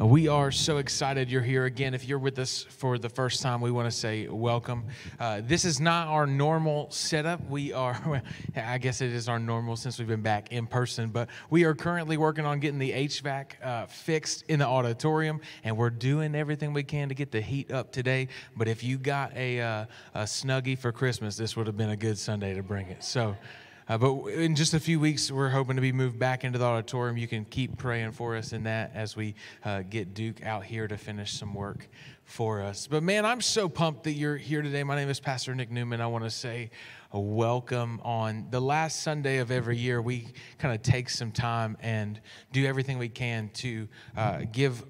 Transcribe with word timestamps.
Uh, 0.00 0.06
we 0.06 0.28
are 0.28 0.50
so 0.50 0.78
excited 0.78 1.30
you're 1.30 1.42
here 1.42 1.66
again. 1.66 1.92
If 1.92 2.08
you're 2.08 2.18
with 2.18 2.38
us 2.38 2.62
for 2.62 2.96
the 2.96 3.08
first 3.08 3.42
time, 3.42 3.60
we 3.60 3.70
want 3.70 3.86
to 3.86 3.90
say 3.90 4.28
welcome. 4.28 4.84
Uh, 5.18 5.42
this 5.44 5.64
is 5.64 5.80
not 5.80 6.08
our 6.08 6.26
normal 6.26 6.90
setup. 6.90 7.46
We 7.50 7.72
are, 7.72 8.22
I 8.56 8.78
guess 8.78 9.00
it 9.00 9.12
is 9.12 9.28
our 9.28 9.38
normal 9.38 9.76
since 9.76 9.98
we've 9.98 10.08
been 10.08 10.22
back 10.22 10.52
in 10.52 10.66
person, 10.66 11.10
but 11.10 11.28
we 11.50 11.64
are 11.64 11.74
currently 11.74 12.16
working 12.16 12.46
on 12.46 12.60
getting 12.60 12.78
the 12.78 12.92
HVAC 12.92 13.62
uh, 13.62 13.86
fixed 13.86 14.44
in 14.48 14.60
the 14.60 14.66
auditorium, 14.66 15.40
and 15.64 15.76
we're 15.76 15.90
doing 15.90 16.34
everything 16.34 16.72
we 16.72 16.82
can 16.82 17.08
to 17.08 17.14
get 17.14 17.30
the 17.30 17.40
heat 17.40 17.70
up 17.70 17.92
today. 17.92 18.28
But 18.56 18.68
if 18.68 18.82
you 18.82 18.96
got 18.96 19.36
a, 19.36 19.60
uh, 19.60 19.84
a 20.14 20.22
Snuggie 20.22 20.78
for 20.78 20.92
Christmas, 20.92 21.36
this 21.36 21.56
would 21.56 21.66
have 21.66 21.76
been 21.76 21.90
a 21.90 21.96
good 21.96 22.16
Sunday 22.16 22.54
to 22.54 22.62
bring 22.62 22.86
it. 22.86 23.04
So, 23.04 23.36
uh, 23.90 23.98
but 23.98 24.28
in 24.28 24.54
just 24.54 24.72
a 24.72 24.78
few 24.78 25.00
weeks, 25.00 25.32
we're 25.32 25.48
hoping 25.48 25.74
to 25.74 25.82
be 25.82 25.90
moved 25.90 26.16
back 26.16 26.44
into 26.44 26.60
the 26.60 26.64
auditorium. 26.64 27.16
You 27.16 27.26
can 27.26 27.44
keep 27.44 27.76
praying 27.76 28.12
for 28.12 28.36
us 28.36 28.52
in 28.52 28.62
that 28.62 28.92
as 28.94 29.16
we 29.16 29.34
uh, 29.64 29.82
get 29.82 30.14
Duke 30.14 30.44
out 30.44 30.62
here 30.62 30.86
to 30.86 30.96
finish 30.96 31.32
some 31.32 31.54
work 31.54 31.88
for 32.24 32.62
us. 32.62 32.86
But 32.86 33.02
man, 33.02 33.26
I'm 33.26 33.40
so 33.40 33.68
pumped 33.68 34.04
that 34.04 34.12
you're 34.12 34.36
here 34.36 34.62
today. 34.62 34.84
My 34.84 34.94
name 34.94 35.08
is 35.08 35.18
Pastor 35.18 35.56
Nick 35.56 35.72
Newman. 35.72 36.00
I 36.00 36.06
want 36.06 36.22
to 36.22 36.30
say 36.30 36.70
a 37.10 37.18
welcome 37.18 38.00
on 38.04 38.46
the 38.50 38.60
last 38.60 39.02
Sunday 39.02 39.38
of 39.38 39.50
every 39.50 39.76
year. 39.76 40.00
We 40.00 40.28
kind 40.58 40.72
of 40.72 40.82
take 40.82 41.10
some 41.10 41.32
time 41.32 41.76
and 41.80 42.20
do 42.52 42.64
everything 42.66 42.96
we 42.96 43.08
can 43.08 43.50
to 43.54 43.88
uh, 44.16 44.42
give 44.52 44.84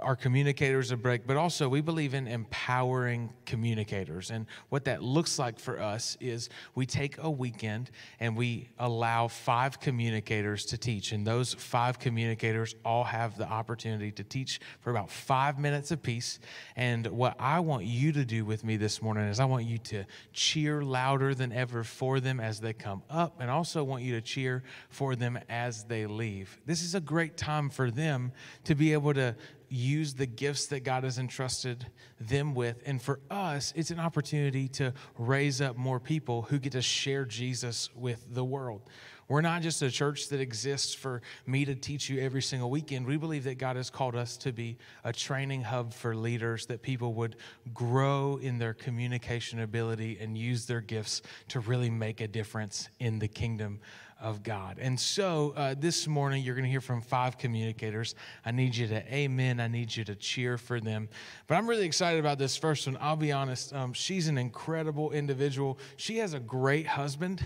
our 0.00 0.16
communicators 0.16 0.90
a 0.90 0.96
break, 0.96 1.26
but 1.26 1.36
also 1.36 1.68
we 1.68 1.80
believe 1.80 2.14
in 2.14 2.26
empowering 2.26 3.32
communicators. 3.44 4.30
And 4.30 4.46
what 4.70 4.84
that 4.86 5.02
looks 5.02 5.38
like 5.38 5.58
for 5.58 5.80
us 5.80 6.16
is 6.20 6.48
we 6.74 6.86
take 6.86 7.18
a 7.18 7.30
weekend 7.30 7.90
and 8.18 8.36
we 8.36 8.68
allow 8.78 9.28
five 9.28 9.78
communicators 9.78 10.64
to 10.66 10.78
teach. 10.78 11.12
And 11.12 11.26
those 11.26 11.54
five 11.54 11.98
communicators 11.98 12.74
all 12.84 13.04
have 13.04 13.36
the 13.36 13.46
opportunity 13.46 14.10
to 14.12 14.24
teach 14.24 14.60
for 14.80 14.90
about 14.90 15.10
five 15.10 15.58
minutes 15.58 15.90
apiece. 15.90 16.38
And 16.76 17.06
what 17.08 17.36
I 17.38 17.60
want 17.60 17.84
you 17.84 18.12
to 18.12 18.24
do 18.24 18.44
with 18.44 18.64
me 18.64 18.76
this 18.76 19.02
morning 19.02 19.24
is 19.24 19.40
I 19.40 19.44
want 19.44 19.66
you 19.66 19.78
to 19.78 20.04
cheer 20.32 20.82
louder 20.82 21.34
than 21.34 21.52
ever 21.52 21.84
for 21.84 22.20
them 22.20 22.40
as 22.40 22.60
they 22.60 22.72
come 22.72 23.02
up, 23.10 23.40
and 23.40 23.50
also 23.50 23.84
want 23.84 24.02
you 24.02 24.14
to 24.14 24.20
cheer 24.20 24.62
for 24.88 25.14
them 25.14 25.38
as 25.48 25.84
they 25.84 26.06
leave. 26.06 26.58
This 26.66 26.82
is 26.82 26.94
a 26.94 27.00
great 27.00 27.36
time 27.36 27.68
for 27.68 27.90
them 27.90 28.32
to 28.64 28.74
be 28.74 28.92
able 28.92 29.14
to 29.14 29.34
use 29.70 30.14
the 30.14 30.26
gifts 30.26 30.66
that 30.66 30.84
God 30.84 31.04
has 31.04 31.18
entrusted 31.18 31.86
them 32.20 32.54
with. 32.54 32.82
And 32.84 33.00
for 33.00 33.20
us, 33.30 33.72
it's 33.76 33.90
an 33.90 34.00
opportunity 34.00 34.68
to 34.68 34.92
raise 35.16 35.60
up 35.60 35.76
more 35.76 36.00
people 36.00 36.42
who 36.42 36.58
get 36.58 36.72
to 36.72 36.82
share 36.82 37.24
Jesus 37.24 37.88
with 37.94 38.26
the 38.34 38.44
world. 38.44 38.82
We're 39.28 39.42
not 39.42 39.62
just 39.62 39.80
a 39.82 39.92
church 39.92 40.28
that 40.30 40.40
exists 40.40 40.92
for 40.92 41.22
me 41.46 41.64
to 41.64 41.76
teach 41.76 42.10
you 42.10 42.20
every 42.20 42.42
single 42.42 42.68
weekend. 42.68 43.06
We 43.06 43.16
believe 43.16 43.44
that 43.44 43.58
God 43.58 43.76
has 43.76 43.88
called 43.88 44.16
us 44.16 44.36
to 44.38 44.52
be 44.52 44.76
a 45.04 45.12
training 45.12 45.62
hub 45.62 45.94
for 45.94 46.16
leaders, 46.16 46.66
that 46.66 46.82
people 46.82 47.14
would 47.14 47.36
grow 47.72 48.40
in 48.42 48.58
their 48.58 48.74
communication 48.74 49.60
ability 49.60 50.18
and 50.20 50.36
use 50.36 50.66
their 50.66 50.80
gifts 50.80 51.22
to 51.46 51.60
really 51.60 51.90
make 51.90 52.20
a 52.20 52.26
difference 52.26 52.88
in 52.98 53.20
the 53.20 53.28
kingdom 53.28 53.78
of 54.20 54.42
God. 54.42 54.78
And 54.78 54.98
so 54.98 55.52
uh, 55.56 55.74
this 55.78 56.06
morning, 56.06 56.44
you're 56.44 56.54
going 56.54 56.64
to 56.64 56.70
hear 56.70 56.80
from 56.80 57.00
five 57.00 57.38
communicators. 57.38 58.14
I 58.44 58.50
need 58.50 58.76
you 58.76 58.86
to 58.88 59.14
amen. 59.14 59.60
I 59.60 59.68
need 59.68 59.94
you 59.94 60.04
to 60.04 60.14
cheer 60.14 60.58
for 60.58 60.80
them. 60.80 61.08
But 61.46 61.56
I'm 61.56 61.68
really 61.68 61.86
excited 61.86 62.20
about 62.20 62.38
this 62.38 62.56
first 62.56 62.86
one. 62.86 62.98
I'll 63.00 63.16
be 63.16 63.32
honest, 63.32 63.72
um, 63.72 63.92
she's 63.92 64.28
an 64.28 64.38
incredible 64.38 65.12
individual. 65.12 65.78
She 65.96 66.18
has 66.18 66.34
a 66.34 66.40
great 66.40 66.86
husband. 66.86 67.42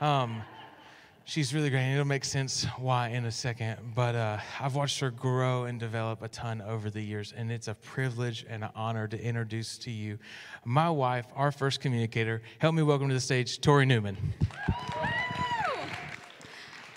Um, 0.00 0.42
she's 1.24 1.54
really 1.54 1.70
great. 1.70 1.92
It'll 1.92 2.04
make 2.04 2.24
sense 2.24 2.66
why 2.78 3.08
in 3.08 3.24
a 3.24 3.32
second. 3.32 3.78
But 3.94 4.14
uh, 4.14 4.38
I've 4.60 4.74
watched 4.74 5.00
her 5.00 5.10
grow 5.10 5.64
and 5.64 5.78
develop 5.80 6.22
a 6.22 6.28
ton 6.28 6.60
over 6.62 6.90
the 6.90 7.00
years, 7.00 7.32
and 7.36 7.50
it's 7.50 7.68
a 7.68 7.74
privilege 7.74 8.44
and 8.48 8.64
an 8.64 8.70
honor 8.74 9.08
to 9.08 9.22
introduce 9.22 9.78
to 9.78 9.90
you 9.90 10.18
my 10.64 10.90
wife, 10.90 11.26
our 11.34 11.52
first 11.52 11.80
communicator. 11.80 12.42
Help 12.58 12.74
me 12.74 12.82
welcome 12.82 13.08
to 13.08 13.14
the 13.14 13.20
stage, 13.20 13.60
Tori 13.60 13.86
Newman. 13.86 14.16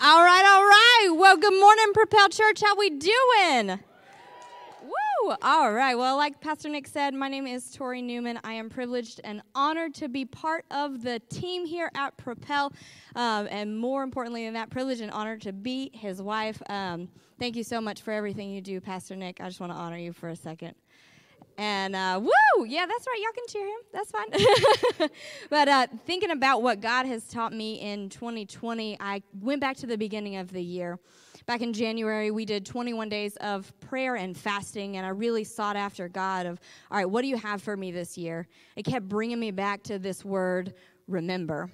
All 0.06 0.22
right, 0.22 0.44
all 0.44 0.62
right. 0.62 1.03
Well, 1.16 1.36
good 1.36 1.54
morning, 1.60 1.92
Propel 1.94 2.28
Church. 2.28 2.60
How 2.60 2.74
we 2.74 2.90
doing? 2.90 3.78
Woo! 4.82 5.34
All 5.42 5.72
right. 5.72 5.94
Well, 5.94 6.16
like 6.16 6.40
Pastor 6.40 6.68
Nick 6.68 6.88
said, 6.88 7.14
my 7.14 7.28
name 7.28 7.46
is 7.46 7.70
Tori 7.70 8.02
Newman. 8.02 8.40
I 8.42 8.54
am 8.54 8.68
privileged 8.68 9.20
and 9.22 9.40
honored 9.54 9.94
to 9.94 10.08
be 10.08 10.24
part 10.24 10.64
of 10.72 11.04
the 11.04 11.20
team 11.30 11.66
here 11.66 11.88
at 11.94 12.16
Propel, 12.16 12.72
um, 13.14 13.46
and 13.48 13.78
more 13.78 14.02
importantly 14.02 14.44
than 14.44 14.54
that, 14.54 14.70
privileged 14.70 15.02
and 15.02 15.12
honored 15.12 15.40
to 15.42 15.52
be 15.52 15.92
his 15.94 16.20
wife. 16.20 16.60
Um, 16.68 17.08
thank 17.38 17.54
you 17.54 17.62
so 17.62 17.80
much 17.80 18.02
for 18.02 18.10
everything 18.10 18.50
you 18.50 18.60
do, 18.60 18.80
Pastor 18.80 19.14
Nick. 19.14 19.40
I 19.40 19.46
just 19.46 19.60
want 19.60 19.70
to 19.70 19.78
honor 19.78 19.98
you 19.98 20.12
for 20.12 20.30
a 20.30 20.36
second. 20.36 20.74
And 21.56 21.94
uh, 21.94 22.20
woo, 22.20 22.64
yeah, 22.66 22.86
that's 22.86 23.06
right. 23.06 23.20
Y'all 23.22 23.32
can 23.32 23.44
cheer 23.48 23.66
him. 23.66 23.80
That's 23.92 24.10
fine. 24.10 25.10
but 25.50 25.68
uh, 25.68 25.86
thinking 26.04 26.30
about 26.30 26.62
what 26.62 26.80
God 26.80 27.06
has 27.06 27.24
taught 27.28 27.52
me 27.52 27.80
in 27.80 28.08
2020, 28.08 28.96
I 29.00 29.22
went 29.40 29.60
back 29.60 29.76
to 29.78 29.86
the 29.86 29.96
beginning 29.96 30.36
of 30.36 30.52
the 30.52 30.62
year. 30.62 30.98
Back 31.46 31.60
in 31.60 31.74
January, 31.74 32.30
we 32.30 32.46
did 32.46 32.64
21 32.64 33.10
days 33.10 33.36
of 33.36 33.78
prayer 33.80 34.16
and 34.16 34.36
fasting, 34.36 34.96
and 34.96 35.04
I 35.04 35.10
really 35.10 35.44
sought 35.44 35.76
after 35.76 36.08
God 36.08 36.46
of, 36.46 36.58
all 36.90 36.96
right, 36.96 37.08
what 37.08 37.20
do 37.20 37.28
you 37.28 37.36
have 37.36 37.62
for 37.62 37.76
me 37.76 37.92
this 37.92 38.16
year? 38.16 38.48
It 38.76 38.84
kept 38.84 39.08
bringing 39.08 39.38
me 39.38 39.50
back 39.50 39.82
to 39.84 39.98
this 39.98 40.24
word, 40.24 40.72
remember. 41.06 41.70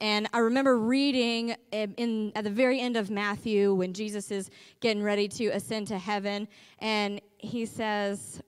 And 0.00 0.26
I 0.32 0.38
remember 0.38 0.78
reading 0.78 1.54
in, 1.70 2.32
at 2.34 2.44
the 2.44 2.50
very 2.50 2.80
end 2.80 2.96
of 2.96 3.10
Matthew 3.10 3.74
when 3.74 3.92
Jesus 3.92 4.30
is 4.30 4.50
getting 4.80 5.02
ready 5.02 5.28
to 5.28 5.48
ascend 5.48 5.88
to 5.88 5.98
heaven, 5.98 6.48
and 6.78 7.20
he 7.36 7.66
says, 7.66 8.40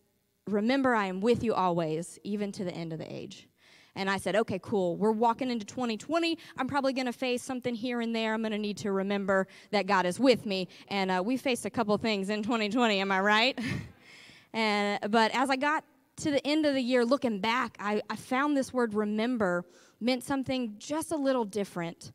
Remember, 0.49 0.95
I 0.95 1.07
am 1.07 1.21
with 1.21 1.43
you 1.43 1.55
always, 1.55 2.19
even 2.23 2.53
to 2.53 2.65
the 2.65 2.73
end 2.73 2.93
of 2.93 2.99
the 2.99 3.13
age. 3.13 3.49
And 3.97 4.11
I 4.11 4.19
said, 4.19 4.37
okay, 4.37 4.61
cool. 4.63 4.97
We're 4.97 5.11
walking 5.11 5.51
into 5.51 5.65
2020. 5.65 6.39
I'm 6.59 6.69
probably 6.69 6.93
going 6.93 7.07
to 7.07 7.13
face 7.13 7.43
something 7.43 7.75
here 7.75 8.03
and 8.03 8.15
there. 8.15 8.35
I'm 8.35 8.43
going 8.43 8.53
to 8.53 8.59
need 8.59 8.77
to 8.79 8.93
remember 8.93 9.49
that 9.71 9.87
God 9.87 10.05
is 10.05 10.21
with 10.21 10.45
me. 10.45 10.69
And 10.89 11.11
uh, 11.11 11.23
we 11.25 11.37
faced 11.39 11.65
a 11.65 11.71
couple 11.71 11.97
things 11.97 12.29
in 12.29 12.43
2020, 12.43 13.01
am 13.01 13.11
I 13.11 13.21
right? 13.21 13.59
and, 14.53 15.11
but 15.11 15.35
as 15.35 15.49
I 15.49 15.57
got 15.57 15.83
to 16.19 16.31
the 16.31 16.47
end 16.47 16.67
of 16.67 16.75
the 16.75 16.81
year, 16.81 17.05
looking 17.05 17.41
back, 17.41 17.77
I, 17.81 18.03
I 18.11 18.17
found 18.17 18.57
this 18.57 18.73
word 18.73 18.95
remember 18.95 19.65
meant 19.99 20.23
something 20.23 20.75
just 20.79 21.11
a 21.11 21.17
little 21.17 21.45
different. 21.45 22.13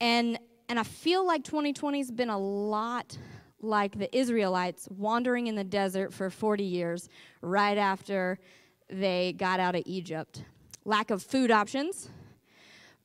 And, 0.00 0.38
and 0.68 0.78
I 0.78 0.84
feel 0.84 1.26
like 1.26 1.42
2020 1.42 1.98
has 1.98 2.10
been 2.12 2.30
a 2.30 2.38
lot 2.38 3.18
like 3.60 3.98
the 3.98 4.14
Israelites 4.16 4.88
wandering 4.90 5.46
in 5.46 5.54
the 5.54 5.64
desert 5.64 6.12
for 6.12 6.30
40 6.30 6.64
years 6.64 7.08
right 7.40 7.78
after 7.78 8.38
they 8.88 9.34
got 9.36 9.60
out 9.60 9.74
of 9.74 9.82
Egypt. 9.86 10.44
Lack 10.84 11.10
of 11.10 11.22
food 11.22 11.50
options, 11.50 12.08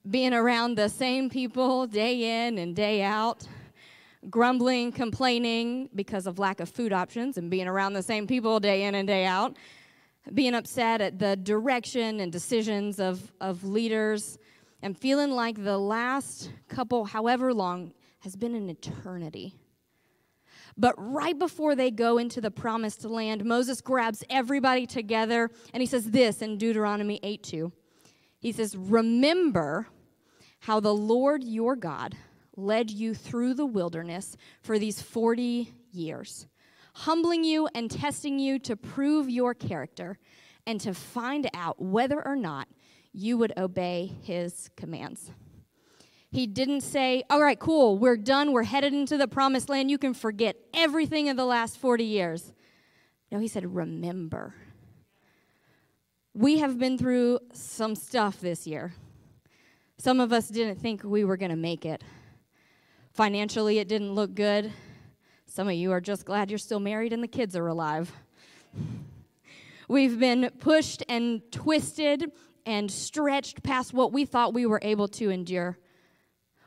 being 0.10 0.34
around 0.34 0.76
the 0.76 0.90
same 0.90 1.30
people 1.30 1.88
day 1.88 2.48
in 2.48 2.58
and 2.58 2.76
day 2.76 3.02
out, 3.02 3.48
grumbling, 4.30 4.92
complaining 4.92 5.90
because 5.96 6.28
of 6.28 6.38
lack 6.38 6.60
of 6.60 6.70
food 6.70 6.94
options 6.94 7.38
and 7.38 7.50
being 7.50 7.68
around 7.68 7.94
the 7.94 8.04
same 8.04 8.28
people 8.28 8.60
day 8.60 8.84
in 8.84 8.96
and 8.96 9.08
day 9.08 9.26
out, 9.26 9.56
being 10.34 10.54
upset 10.54 11.02
at 11.02 11.18
the 11.18 11.36
direction 11.36 12.20
and 12.20 12.32
decisions 12.32 13.00
of, 13.00 13.32
of 13.42 13.64
leaders, 13.64 14.38
and 14.84 14.98
feeling 14.98 15.32
like 15.32 15.64
the 15.64 15.78
last 15.78 16.52
couple, 16.68 17.06
however 17.06 17.54
long, 17.54 17.94
has 18.20 18.36
been 18.36 18.56
an 18.56 18.70
eternity. 18.70 19.56
But 20.78 20.96
right 20.98 21.38
before 21.38 21.76
they 21.76 21.92
go 21.92 22.18
into 22.18 22.42
the 22.42 22.52
promised 22.52 23.04
land, 23.06 23.46
Moses 23.46 23.82
grabs 23.82 24.24
everybody 24.30 24.86
together 24.86 25.50
and 25.74 25.82
he 25.82 25.88
says 25.88 26.12
this 26.12 26.42
in 26.42 26.58
Deuteronomy 26.58 27.20
8 27.24 27.44
2. 27.44 27.72
He 28.40 28.52
says, 28.52 28.76
Remember 28.76 29.88
how 30.60 30.80
the 30.80 30.94
Lord 30.94 31.44
your 31.44 31.76
God 31.76 32.16
led 32.56 32.92
you 32.92 33.14
through 33.14 33.54
the 33.54 33.66
wilderness 33.66 34.38
for 34.62 34.78
these 34.78 35.02
40 35.02 35.74
years, 35.92 36.48
humbling 36.94 37.44
you 37.44 37.68
and 37.74 37.90
testing 37.90 38.40
you 38.40 38.60
to 38.60 38.76
prove 38.76 39.30
your 39.30 39.54
character 39.54 40.18
and 40.66 40.80
to 40.82 40.94
find 40.94 41.50
out 41.54 41.82
whether 41.82 42.26
or 42.26 42.36
not 42.36 42.68
you 43.14 43.38
would 43.38 43.54
obey 43.58 44.12
his 44.22 44.70
commands. 44.76 45.32
He 46.32 46.48
didn't 46.48 46.82
say, 46.82 47.24
All 47.30 47.42
right, 47.42 47.60
cool, 47.60 47.98
we're 47.98 48.18
done, 48.18 48.54
we're 48.54 48.64
headed 48.64 48.94
into 48.94 49.18
the 49.18 49.28
promised 49.28 49.70
land, 49.70 49.92
you 49.92 49.98
can 49.98 50.14
forget 50.14 50.56
everything 50.74 51.28
of 51.28 51.36
the 51.36 51.46
last 51.46 51.78
40 51.78 52.06
years. 52.06 52.54
No, 53.32 53.40
he 53.40 53.48
said, 53.48 53.76
Remember. 53.76 54.56
We 56.34 56.60
have 56.60 56.80
been 56.80 56.98
through 56.98 57.40
some 57.52 57.96
stuff 57.96 58.40
this 58.40 58.66
year. 58.66 58.94
Some 59.98 60.22
of 60.22 60.32
us 60.32 60.48
didn't 60.48 60.80
think 60.80 61.04
we 61.04 61.26
were 61.26 61.36
going 61.36 61.52
to 61.52 61.58
make 61.58 61.86
it. 61.86 62.04
Financially, 63.14 63.80
it 63.80 63.90
didn't 63.90 64.14
look 64.14 64.34
good. 64.34 64.72
Some 65.46 65.68
of 65.68 65.74
you 65.74 65.92
are 65.92 66.00
just 66.00 66.26
glad 66.26 66.50
you're 66.50 66.58
still 66.58 66.80
married 66.80 67.12
and 67.12 67.22
the 67.22 67.28
kids 67.28 67.58
are 67.58 67.68
alive. 67.68 68.14
We've 69.90 70.18
been 70.18 70.50
pushed 70.60 71.04
and 71.10 71.42
twisted 71.52 72.32
and 72.66 72.90
stretched 72.90 73.62
past 73.62 73.94
what 73.94 74.14
we 74.14 74.24
thought 74.24 74.54
we 74.54 74.66
were 74.66 74.80
able 74.82 75.10
to 75.10 75.30
endure. 75.30 75.78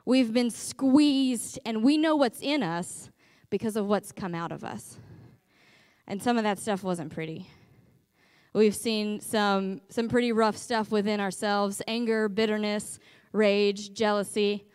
We've 0.06 0.32
been 0.32 0.50
squeezed, 0.50 1.58
and 1.64 1.82
we 1.82 1.96
know 1.96 2.14
what's 2.16 2.40
in 2.42 2.62
us 2.62 3.10
because 3.48 3.76
of 3.76 3.86
what's 3.86 4.12
come 4.12 4.34
out 4.34 4.52
of 4.52 4.62
us. 4.62 4.98
And 6.06 6.22
some 6.22 6.36
of 6.36 6.42
that 6.44 6.58
stuff 6.58 6.82
wasn't 6.82 7.12
pretty. 7.12 7.48
We've 8.52 8.76
seen 8.76 9.20
some, 9.20 9.80
some 9.88 10.08
pretty 10.08 10.30
rough 10.30 10.56
stuff 10.56 10.90
within 10.90 11.20
ourselves 11.20 11.80
anger, 11.88 12.28
bitterness, 12.28 12.98
rage, 13.32 13.92
jealousy. 13.94 14.66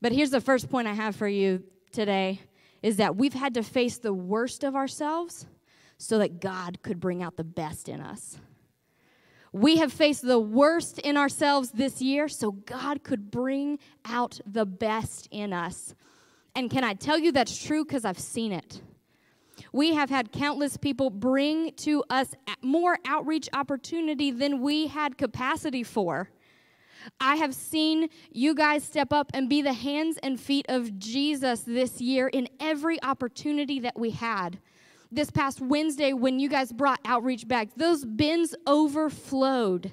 But 0.00 0.12
here's 0.12 0.30
the 0.30 0.40
first 0.40 0.70
point 0.70 0.86
I 0.86 0.94
have 0.94 1.16
for 1.16 1.28
you 1.28 1.64
today 1.92 2.40
is 2.82 2.96
that 2.96 3.16
we've 3.16 3.34
had 3.34 3.54
to 3.54 3.62
face 3.62 3.98
the 3.98 4.14
worst 4.14 4.64
of 4.64 4.74
ourselves 4.74 5.46
so 5.98 6.18
that 6.18 6.40
God 6.40 6.80
could 6.82 6.98
bring 6.98 7.22
out 7.22 7.36
the 7.36 7.44
best 7.44 7.88
in 7.88 8.00
us. 8.00 8.38
We 9.52 9.78
have 9.78 9.92
faced 9.92 10.22
the 10.22 10.38
worst 10.38 10.98
in 11.00 11.16
ourselves 11.16 11.72
this 11.72 12.00
year 12.00 12.28
so 12.28 12.52
God 12.52 13.02
could 13.02 13.30
bring 13.30 13.78
out 14.04 14.40
the 14.46 14.64
best 14.64 15.28
in 15.30 15.52
us. 15.52 15.94
And 16.54 16.70
can 16.70 16.84
I 16.84 16.94
tell 16.94 17.18
you 17.18 17.32
that's 17.32 17.62
true 17.62 17.84
because 17.84 18.04
I've 18.04 18.18
seen 18.18 18.52
it? 18.52 18.80
We 19.72 19.94
have 19.94 20.08
had 20.08 20.32
countless 20.32 20.76
people 20.76 21.10
bring 21.10 21.72
to 21.78 22.04
us 22.08 22.28
more 22.62 22.98
outreach 23.04 23.48
opportunity 23.52 24.30
than 24.30 24.60
we 24.60 24.86
had 24.86 25.18
capacity 25.18 25.82
for. 25.82 26.30
I 27.18 27.36
have 27.36 27.54
seen 27.54 28.08
you 28.30 28.54
guys 28.54 28.84
step 28.84 29.12
up 29.12 29.30
and 29.34 29.48
be 29.48 29.62
the 29.62 29.72
hands 29.72 30.18
and 30.22 30.38
feet 30.38 30.66
of 30.68 30.98
Jesus 30.98 31.60
this 31.60 32.00
year 32.00 32.28
in 32.28 32.48
every 32.58 33.02
opportunity 33.02 33.80
that 33.80 33.98
we 33.98 34.10
had. 34.10 34.58
This 35.12 35.30
past 35.30 35.60
Wednesday, 35.60 36.12
when 36.12 36.38
you 36.38 36.48
guys 36.48 36.72
brought 36.72 37.00
outreach 37.04 37.48
back, 37.48 37.68
those 37.76 38.04
bins 38.04 38.54
overflowed 38.66 39.92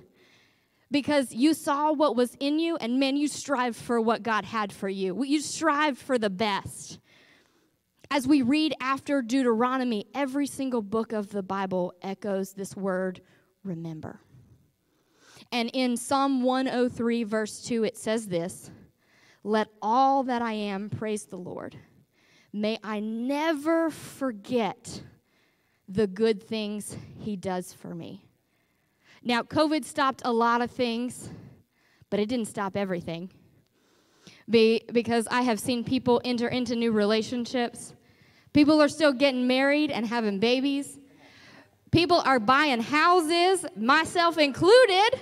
because 0.92 1.34
you 1.34 1.54
saw 1.54 1.92
what 1.92 2.16
was 2.16 2.36
in 2.40 2.60
you, 2.60 2.78
and 2.78 3.00
man, 3.00 3.18
you 3.18 3.28
strived 3.28 3.76
for 3.76 4.00
what 4.00 4.24
God 4.24 4.46
had 4.46 4.72
for 4.72 4.88
you. 4.88 5.24
You 5.24 5.42
strived 5.42 5.98
for 5.98 6.18
the 6.18 6.30
best. 6.30 7.00
As 8.10 8.28
we 8.28 8.42
read 8.42 8.74
after 8.80 9.22
Deuteronomy, 9.22 10.08
every 10.16 10.48
single 10.48 10.82
book 10.82 11.12
of 11.12 11.30
the 11.30 11.44
Bible 11.44 11.94
echoes 12.02 12.54
this 12.54 12.76
word 12.76 13.22
remember. 13.64 14.22
And 15.52 15.70
in 15.74 15.98
Psalm 15.98 16.42
103, 16.44 17.24
verse 17.24 17.62
2, 17.64 17.84
it 17.84 17.98
says 17.98 18.28
this 18.28 18.72
Let 19.44 19.68
all 19.82 20.24
that 20.24 20.42
I 20.42 20.54
am 20.54 20.90
praise 20.90 21.26
the 21.26 21.38
Lord. 21.38 21.78
May 22.54 22.80
I 22.84 23.00
never 23.00 23.90
forget 23.90 25.02
the 25.88 26.08
good 26.08 26.42
things 26.42 26.96
he 27.20 27.36
does 27.36 27.74
for 27.74 27.94
me. 27.94 28.26
Now, 29.24 29.42
COVID 29.42 29.84
stopped 29.84 30.22
a 30.26 30.32
lot 30.32 30.62
of 30.62 30.72
things, 30.72 31.30
but 32.10 32.20
it 32.20 32.28
didn't 32.28 32.48
stop 32.48 32.78
everything. 32.78 33.30
Be, 34.50 34.84
because 34.92 35.28
I 35.30 35.42
have 35.42 35.60
seen 35.60 35.84
people 35.84 36.22
enter 36.24 36.48
into 36.48 36.76
new 36.76 36.92
relationships. 36.92 37.94
People 38.54 38.82
are 38.82 38.88
still 38.88 39.12
getting 39.12 39.48
married 39.48 39.92
and 39.92 40.06
having 40.06 40.40
babies. 40.40 41.00
People 41.92 42.22
are 42.26 42.40
buying 42.40 42.82
houses, 42.82 43.66
myself 43.76 44.38
included, 44.38 45.20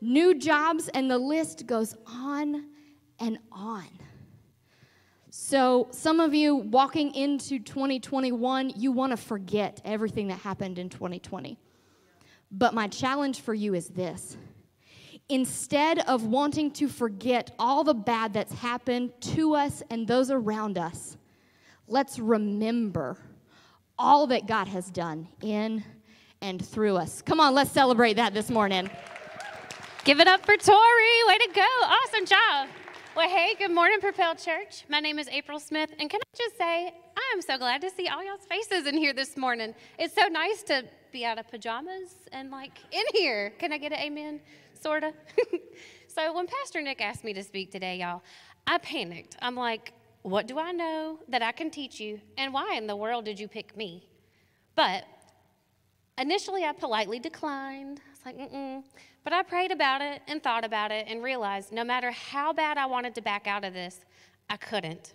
new 0.00 0.34
jobs, 0.34 0.88
and 0.88 1.10
the 1.10 1.18
list 1.18 1.66
goes 1.66 1.94
on 2.06 2.66
and 3.18 3.38
on. 3.50 3.86
So, 5.52 5.88
some 5.90 6.18
of 6.18 6.32
you 6.32 6.56
walking 6.56 7.14
into 7.14 7.58
2021, 7.58 8.72
you 8.74 8.90
want 8.90 9.10
to 9.10 9.18
forget 9.18 9.82
everything 9.84 10.28
that 10.28 10.38
happened 10.38 10.78
in 10.78 10.88
2020. 10.88 11.58
But 12.50 12.72
my 12.72 12.88
challenge 12.88 13.42
for 13.42 13.52
you 13.52 13.74
is 13.74 13.88
this 13.88 14.38
instead 15.28 15.98
of 16.08 16.24
wanting 16.24 16.70
to 16.70 16.88
forget 16.88 17.50
all 17.58 17.84
the 17.84 17.92
bad 17.92 18.32
that's 18.32 18.54
happened 18.54 19.12
to 19.20 19.54
us 19.54 19.82
and 19.90 20.08
those 20.08 20.30
around 20.30 20.78
us, 20.78 21.18
let's 21.86 22.18
remember 22.18 23.18
all 23.98 24.26
that 24.28 24.46
God 24.46 24.68
has 24.68 24.90
done 24.90 25.28
in 25.42 25.84
and 26.40 26.64
through 26.64 26.96
us. 26.96 27.20
Come 27.20 27.40
on, 27.40 27.54
let's 27.54 27.72
celebrate 27.72 28.14
that 28.14 28.32
this 28.32 28.48
morning. 28.48 28.88
Give 30.04 30.18
it 30.18 30.28
up 30.28 30.46
for 30.46 30.56
Tori. 30.56 31.24
Way 31.28 31.36
to 31.36 31.50
go. 31.54 31.68
Awesome 31.84 32.24
job. 32.24 32.81
Well, 33.14 33.28
hey, 33.28 33.54
good 33.58 33.70
morning, 33.70 34.00
Propel 34.00 34.34
Church. 34.34 34.86
My 34.88 34.98
name 34.98 35.18
is 35.18 35.28
April 35.28 35.60
Smith, 35.60 35.90
and 35.98 36.08
can 36.08 36.18
I 36.18 36.34
just 36.34 36.56
say, 36.56 36.94
I 37.14 37.32
am 37.34 37.42
so 37.42 37.58
glad 37.58 37.82
to 37.82 37.90
see 37.90 38.08
all 38.08 38.24
y'all's 38.24 38.46
faces 38.46 38.86
in 38.86 38.96
here 38.96 39.12
this 39.12 39.36
morning. 39.36 39.74
It's 39.98 40.14
so 40.14 40.28
nice 40.28 40.62
to 40.62 40.84
be 41.12 41.22
out 41.26 41.38
of 41.38 41.46
pajamas 41.46 42.14
and 42.32 42.50
like 42.50 42.78
in 42.90 43.02
here. 43.12 43.52
Can 43.58 43.70
I 43.70 43.76
get 43.76 43.92
an 43.92 43.98
amen? 43.98 44.40
Sorta. 44.80 45.12
so 46.06 46.34
when 46.34 46.46
Pastor 46.46 46.80
Nick 46.80 47.02
asked 47.02 47.22
me 47.22 47.34
to 47.34 47.42
speak 47.42 47.70
today, 47.70 47.98
y'all, 47.98 48.22
I 48.66 48.78
panicked. 48.78 49.36
I'm 49.42 49.56
like, 49.56 49.92
what 50.22 50.46
do 50.46 50.58
I 50.58 50.72
know 50.72 51.18
that 51.28 51.42
I 51.42 51.52
can 51.52 51.70
teach 51.70 52.00
you, 52.00 52.18
and 52.38 52.54
why 52.54 52.76
in 52.76 52.86
the 52.86 52.96
world 52.96 53.26
did 53.26 53.38
you 53.38 53.46
pick 53.46 53.76
me? 53.76 54.08
But 54.74 55.04
initially, 56.16 56.64
I 56.64 56.72
politely 56.72 57.18
declined. 57.18 58.00
I 58.06 58.10
was 58.10 58.20
like, 58.24 58.38
mm-mm. 58.38 58.84
But 59.24 59.32
I 59.32 59.42
prayed 59.42 59.70
about 59.70 60.00
it 60.00 60.22
and 60.26 60.42
thought 60.42 60.64
about 60.64 60.90
it 60.90 61.06
and 61.08 61.22
realized 61.22 61.72
no 61.72 61.84
matter 61.84 62.10
how 62.10 62.52
bad 62.52 62.76
I 62.76 62.86
wanted 62.86 63.14
to 63.14 63.22
back 63.22 63.46
out 63.46 63.64
of 63.64 63.72
this, 63.72 64.00
I 64.50 64.56
couldn't. 64.56 65.14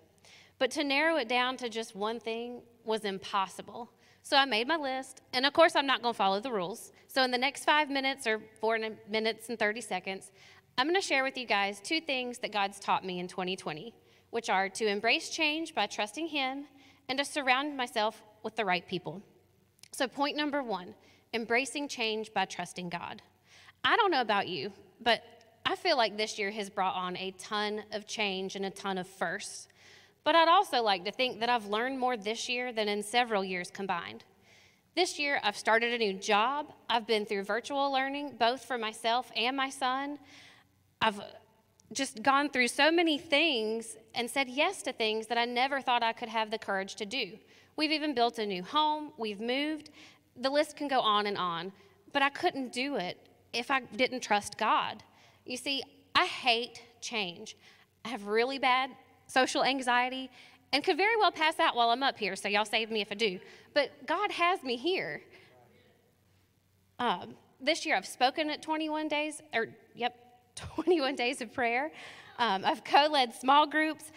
But 0.59 0.71
to 0.71 0.83
narrow 0.83 1.17
it 1.17 1.27
down 1.27 1.57
to 1.57 1.69
just 1.69 1.95
one 1.95 2.19
thing 2.19 2.61
was 2.85 3.05
impossible. 3.05 3.91
So 4.23 4.35
I 4.35 4.45
made 4.45 4.67
my 4.67 4.77
list, 4.77 5.21
and 5.33 5.45
of 5.45 5.53
course, 5.53 5.75
I'm 5.75 5.85
not 5.85 6.01
going 6.01 6.13
to 6.13 6.17
follow 6.17 6.39
the 6.39 6.51
rules. 6.51 6.91
So, 7.07 7.23
in 7.23 7.31
the 7.31 7.37
next 7.37 7.63
five 7.63 7.89
minutes 7.89 8.27
or 8.27 8.41
four 8.59 8.77
minutes 9.09 9.47
and 9.47 9.57
30 9.57 9.79
seconds, 9.79 10.31
I'm 10.77 10.87
going 10.87 10.99
to 10.99 11.07
share 11.07 11.23
with 11.23 11.37
you 11.37 11.45
guys 11.45 11.79
two 11.79 12.01
things 12.01 12.39
that 12.39 12.51
God's 12.51 12.77
taught 12.77 13.05
me 13.05 13.19
in 13.19 13.29
2020, 13.29 13.93
which 14.31 14.49
are 14.49 14.67
to 14.67 14.85
embrace 14.85 15.29
change 15.29 15.73
by 15.73 15.85
trusting 15.85 16.27
Him 16.27 16.65
and 17.07 17.17
to 17.19 17.25
surround 17.25 17.77
myself 17.77 18.21
with 18.43 18.57
the 18.57 18.65
right 18.65 18.85
people. 18.85 19.21
So, 19.93 20.07
point 20.07 20.35
number 20.35 20.61
one 20.61 20.93
embracing 21.33 21.87
change 21.87 22.33
by 22.33 22.45
trusting 22.45 22.89
God. 22.89 23.21
I 23.83 23.95
don't 23.95 24.11
know 24.11 24.21
about 24.21 24.47
you, 24.47 24.71
but 25.01 25.23
I 25.65 25.75
feel 25.75 25.97
like 25.97 26.15
this 26.15 26.39
year 26.39 26.51
has 26.51 26.69
brought 26.69 26.95
on 26.95 27.17
a 27.17 27.31
ton 27.31 27.83
of 27.91 28.07
change 28.07 28.55
and 28.55 28.65
a 28.65 28.69
ton 28.69 28.97
of 28.97 29.07
firsts. 29.07 29.67
But 30.23 30.35
I'd 30.35 30.47
also 30.47 30.81
like 30.81 31.05
to 31.05 31.11
think 31.11 31.39
that 31.39 31.49
I've 31.49 31.67
learned 31.67 31.99
more 31.99 32.17
this 32.17 32.47
year 32.49 32.71
than 32.71 32.87
in 32.87 33.03
several 33.03 33.43
years 33.43 33.69
combined. 33.69 34.23
This 34.95 35.19
year, 35.19 35.39
I've 35.43 35.57
started 35.57 35.93
a 35.93 35.97
new 35.97 36.13
job. 36.13 36.73
I've 36.89 37.05
been 37.05 37.25
through 37.25 37.43
virtual 37.43 37.91
learning, 37.91 38.35
both 38.39 38.65
for 38.65 38.77
myself 38.77 39.31
and 39.35 39.55
my 39.55 39.69
son. 39.69 40.19
I've 41.01 41.21
just 41.93 42.23
gone 42.23 42.49
through 42.49 42.69
so 42.69 42.91
many 42.91 43.17
things 43.17 43.95
and 44.15 44.29
said 44.29 44.49
yes 44.49 44.81
to 44.83 44.93
things 44.93 45.27
that 45.27 45.37
I 45.37 45.45
never 45.45 45.81
thought 45.81 46.01
I 46.01 46.13
could 46.13 46.29
have 46.29 46.49
the 46.49 46.57
courage 46.57 46.95
to 46.95 47.05
do. 47.05 47.33
We've 47.75 47.91
even 47.91 48.15
built 48.15 48.39
a 48.39 48.45
new 48.45 48.63
home, 48.63 49.11
we've 49.17 49.39
moved. 49.39 49.91
The 50.35 50.49
list 50.49 50.75
can 50.75 50.87
go 50.87 50.99
on 50.99 51.27
and 51.27 51.37
on, 51.37 51.71
but 52.11 52.21
I 52.21 52.29
couldn't 52.29 52.73
do 52.73 52.95
it 52.95 53.26
if 53.53 53.71
I 53.71 53.81
didn't 53.81 54.21
trust 54.21 54.57
God. 54.57 55.03
You 55.45 55.57
see, 55.57 55.83
I 56.15 56.25
hate 56.25 56.81
change. 57.01 57.55
I 58.03 58.09
have 58.09 58.27
really 58.27 58.59
bad 58.59 58.91
social 59.27 59.63
anxiety 59.63 60.29
and 60.73 60.83
could 60.83 60.97
very 60.97 61.15
well 61.17 61.31
pass 61.31 61.59
out 61.59 61.75
while 61.75 61.89
I'm 61.89 62.03
up 62.03 62.17
here, 62.17 62.35
so 62.35 62.49
y'all 62.49 62.65
save 62.65 62.91
me 62.91 63.01
if 63.01 63.11
I 63.11 63.15
do. 63.15 63.39
But 63.73 64.05
God 64.05 64.31
has 64.31 64.63
me 64.63 64.75
here. 64.75 65.21
Um, 66.99 67.35
this 67.61 67.85
year 67.85 67.95
I've 67.95 68.05
spoken 68.05 68.49
at 68.49 68.61
21 68.61 69.07
days, 69.07 69.41
or 69.53 69.67
yep, 69.95 70.15
21 70.55 71.15
days 71.15 71.41
of 71.41 71.53
prayer. 71.53 71.91
Um, 72.37 72.65
I've 72.65 72.83
co 72.83 73.07
led 73.09 73.33
small 73.33 73.65
groups, 73.65 74.11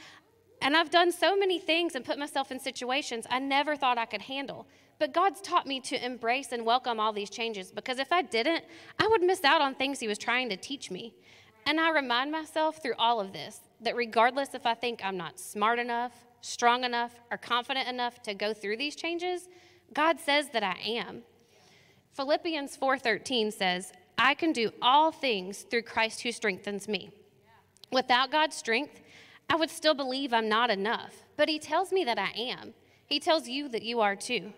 and 0.60 0.76
I've 0.76 0.90
done 0.90 1.12
so 1.12 1.36
many 1.36 1.58
things 1.58 1.94
and 1.94 2.04
put 2.04 2.18
myself 2.18 2.50
in 2.50 2.58
situations 2.58 3.26
I 3.30 3.38
never 3.38 3.76
thought 3.76 3.98
I 3.98 4.06
could 4.06 4.22
handle. 4.22 4.66
But 5.00 5.14
God's 5.14 5.40
taught 5.40 5.66
me 5.66 5.80
to 5.80 6.04
embrace 6.04 6.52
and 6.52 6.66
welcome 6.66 7.00
all 7.00 7.14
these 7.14 7.30
changes 7.30 7.72
because 7.72 7.98
if 7.98 8.12
I 8.12 8.20
didn't, 8.20 8.64
I 8.98 9.08
would 9.08 9.22
miss 9.22 9.42
out 9.44 9.62
on 9.62 9.74
things 9.74 9.98
He 9.98 10.06
was 10.06 10.18
trying 10.18 10.50
to 10.50 10.58
teach 10.58 10.90
me. 10.90 11.14
And 11.64 11.80
I 11.80 11.90
remind 11.90 12.30
myself 12.30 12.82
through 12.82 12.96
all 12.98 13.18
of 13.18 13.32
this 13.32 13.60
that 13.80 13.96
regardless 13.96 14.52
if 14.52 14.66
I 14.66 14.74
think 14.74 15.00
I'm 15.02 15.16
not 15.16 15.40
smart 15.40 15.78
enough, 15.78 16.12
strong 16.42 16.84
enough, 16.84 17.14
or 17.30 17.38
confident 17.38 17.88
enough 17.88 18.20
to 18.24 18.34
go 18.34 18.52
through 18.52 18.76
these 18.76 18.94
changes, 18.94 19.48
God 19.94 20.20
says 20.20 20.50
that 20.50 20.62
I 20.62 20.76
am. 20.84 21.22
Philippians 22.12 22.76
4:13 22.76 23.50
says, 23.50 23.94
"I 24.18 24.34
can 24.34 24.52
do 24.52 24.70
all 24.82 25.10
things 25.10 25.62
through 25.62 25.82
Christ 25.82 26.20
who 26.20 26.30
strengthens 26.30 26.88
me." 26.88 27.10
Without 27.90 28.30
God's 28.30 28.56
strength, 28.56 29.00
I 29.48 29.56
would 29.56 29.70
still 29.70 29.94
believe 29.94 30.34
I'm 30.34 30.48
not 30.50 30.68
enough, 30.68 31.24
but 31.38 31.48
he 31.48 31.58
tells 31.58 31.90
me 31.90 32.04
that 32.04 32.18
I 32.18 32.32
am. 32.32 32.74
He 33.06 33.18
tells 33.18 33.48
you 33.48 33.66
that 33.70 33.82
you 33.82 34.02
are 34.02 34.14
too. 34.14 34.52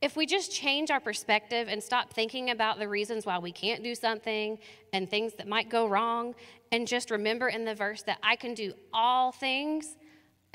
If 0.00 0.16
we 0.16 0.24
just 0.24 0.50
change 0.50 0.90
our 0.90 1.00
perspective 1.00 1.68
and 1.68 1.82
stop 1.82 2.12
thinking 2.12 2.50
about 2.50 2.78
the 2.78 2.88
reasons 2.88 3.26
why 3.26 3.38
we 3.38 3.52
can't 3.52 3.82
do 3.82 3.94
something 3.94 4.58
and 4.94 5.08
things 5.08 5.34
that 5.34 5.46
might 5.46 5.68
go 5.68 5.86
wrong, 5.86 6.34
and 6.72 6.86
just 6.86 7.10
remember 7.10 7.48
in 7.48 7.64
the 7.64 7.74
verse 7.74 8.02
that 8.02 8.18
I 8.22 8.36
can 8.36 8.54
do 8.54 8.72
all 8.94 9.32
things 9.32 9.96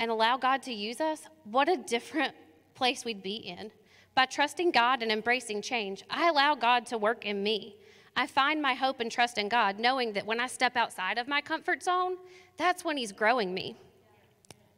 and 0.00 0.10
allow 0.10 0.36
God 0.36 0.62
to 0.62 0.72
use 0.72 1.00
us, 1.00 1.22
what 1.44 1.68
a 1.68 1.76
different 1.76 2.34
place 2.74 3.04
we'd 3.04 3.22
be 3.22 3.36
in. 3.36 3.70
By 4.14 4.26
trusting 4.26 4.70
God 4.70 5.02
and 5.02 5.12
embracing 5.12 5.62
change, 5.62 6.02
I 6.10 6.28
allow 6.28 6.54
God 6.54 6.86
to 6.86 6.98
work 6.98 7.24
in 7.24 7.42
me. 7.42 7.76
I 8.16 8.26
find 8.26 8.62
my 8.62 8.72
hope 8.74 9.00
and 9.00 9.12
trust 9.12 9.36
in 9.36 9.48
God, 9.48 9.78
knowing 9.78 10.14
that 10.14 10.26
when 10.26 10.40
I 10.40 10.46
step 10.46 10.74
outside 10.74 11.18
of 11.18 11.28
my 11.28 11.42
comfort 11.42 11.82
zone, 11.82 12.16
that's 12.56 12.82
when 12.82 12.96
He's 12.96 13.12
growing 13.12 13.52
me. 13.52 13.76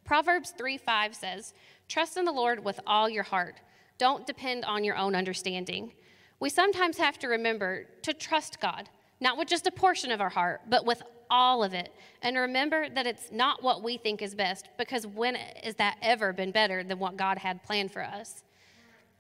Proverbs 0.05 0.53
3 0.59 0.77
5 0.77 1.15
says, 1.15 1.55
Trust 1.87 2.17
in 2.17 2.25
the 2.25 2.33
Lord 2.33 2.65
with 2.65 2.81
all 2.85 3.09
your 3.09 3.23
heart. 3.23 3.61
Don't 3.99 4.26
depend 4.26 4.64
on 4.64 4.85
your 4.85 4.97
own 4.97 5.14
understanding. 5.14 5.93
We 6.40 6.50
sometimes 6.50 6.99
have 6.99 7.19
to 7.19 7.28
remember 7.28 7.87
to 8.02 8.14
trust 8.14 8.61
God, 8.61 8.88
not 9.21 9.37
with 9.37 9.49
just 9.49 9.67
a 9.67 9.73
portion 9.73 10.11
of 10.11 10.21
our 10.21 10.28
heart, 10.28 10.62
but 10.69 10.87
with 10.87 11.02
all 11.31 11.62
of 11.64 11.75
it. 11.75 11.93
And 12.23 12.37
remember 12.37 12.88
that 12.88 13.07
it's 13.07 13.31
not 13.31 13.62
what 13.62 13.83
we 13.83 13.97
think 13.97 14.23
is 14.23 14.35
best, 14.35 14.69
because 14.78 15.07
when 15.07 15.35
has 15.35 15.75
that 15.76 15.99
ever 16.00 16.33
been 16.33 16.52
better 16.52 16.83
than 16.83 16.99
what 16.99 17.17
God 17.17 17.38
had 17.38 17.62
planned 17.64 17.93
for 17.93 18.02
us? 18.02 18.45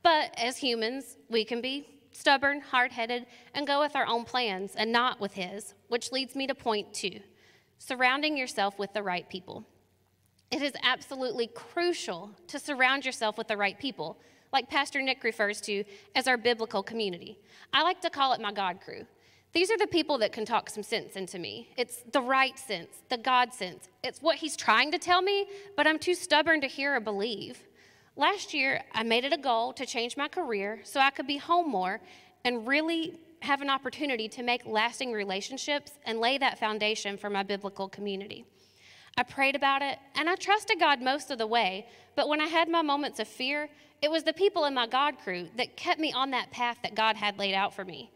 But 0.02 0.32
as 0.38 0.56
humans, 0.56 1.16
we 1.28 1.44
can 1.44 1.60
be 1.60 1.86
stubborn, 2.12 2.60
hard 2.60 2.92
headed, 2.92 3.26
and 3.54 3.66
go 3.66 3.80
with 3.80 3.94
our 3.94 4.06
own 4.06 4.24
plans 4.24 4.74
and 4.76 4.90
not 4.90 5.20
with 5.20 5.32
His, 5.32 5.74
which 5.88 6.12
leads 6.12 6.34
me 6.34 6.46
to 6.46 6.54
point 6.54 6.94
two 6.94 7.20
surrounding 7.80 8.36
yourself 8.36 8.76
with 8.76 8.92
the 8.92 9.02
right 9.02 9.28
people. 9.28 9.64
It 10.50 10.62
is 10.62 10.72
absolutely 10.82 11.46
crucial 11.46 12.32
to 12.48 12.58
surround 12.58 13.04
yourself 13.04 13.38
with 13.38 13.46
the 13.46 13.56
right 13.56 13.78
people, 13.78 14.18
like 14.52 14.68
Pastor 14.68 15.02
Nick 15.02 15.24
refers 15.24 15.60
to 15.62 15.84
as 16.14 16.26
our 16.26 16.36
biblical 16.36 16.82
community. 16.82 17.38
I 17.72 17.82
like 17.82 18.00
to 18.02 18.10
call 18.10 18.32
it 18.32 18.40
my 18.40 18.52
God 18.52 18.80
crew. 18.80 19.06
These 19.52 19.70
are 19.70 19.78
the 19.78 19.86
people 19.86 20.18
that 20.18 20.32
can 20.32 20.44
talk 20.44 20.68
some 20.68 20.82
sense 20.82 21.16
into 21.16 21.38
me. 21.38 21.70
It's 21.76 22.02
the 22.12 22.20
right 22.20 22.58
sense, 22.58 23.02
the 23.08 23.16
God 23.16 23.54
sense. 23.54 23.88
It's 24.04 24.20
what 24.20 24.36
He's 24.36 24.56
trying 24.56 24.92
to 24.92 24.98
tell 24.98 25.22
me, 25.22 25.46
but 25.76 25.86
I'm 25.86 25.98
too 25.98 26.14
stubborn 26.14 26.60
to 26.60 26.66
hear 26.66 26.96
or 26.96 27.00
believe. 27.00 27.58
Last 28.14 28.52
year, 28.52 28.82
I 28.92 29.04
made 29.04 29.24
it 29.24 29.32
a 29.32 29.38
goal 29.38 29.72
to 29.74 29.86
change 29.86 30.16
my 30.16 30.28
career 30.28 30.80
so 30.82 31.00
I 31.00 31.10
could 31.10 31.26
be 31.26 31.38
home 31.38 31.70
more 31.70 32.00
and 32.44 32.66
really 32.66 33.18
have 33.40 33.60
an 33.62 33.70
opportunity 33.70 34.28
to 34.28 34.42
make 34.42 34.66
lasting 34.66 35.12
relationships 35.12 35.92
and 36.04 36.18
lay 36.18 36.36
that 36.38 36.58
foundation 36.58 37.16
for 37.16 37.30
my 37.30 37.42
biblical 37.42 37.88
community. 37.88 38.44
I 39.16 39.22
prayed 39.22 39.56
about 39.56 39.82
it 39.82 39.98
and 40.14 40.28
I 40.28 40.34
trusted 40.34 40.78
God 40.78 41.00
most 41.00 41.30
of 41.30 41.38
the 41.38 41.46
way, 41.46 41.86
but 42.16 42.28
when 42.28 42.40
I 42.40 42.46
had 42.46 42.68
my 42.68 42.82
moments 42.82 43.20
of 43.20 43.28
fear, 43.28 43.68
it 44.00 44.10
was 44.10 44.22
the 44.22 44.32
people 44.32 44.64
in 44.64 44.74
my 44.74 44.86
God 44.86 45.18
crew 45.18 45.48
that 45.56 45.76
kept 45.76 46.00
me 46.00 46.12
on 46.12 46.30
that 46.30 46.50
path 46.50 46.78
that 46.82 46.94
God 46.94 47.16
had 47.16 47.38
laid 47.38 47.54
out 47.54 47.74
for 47.74 47.84
me. 47.84 48.10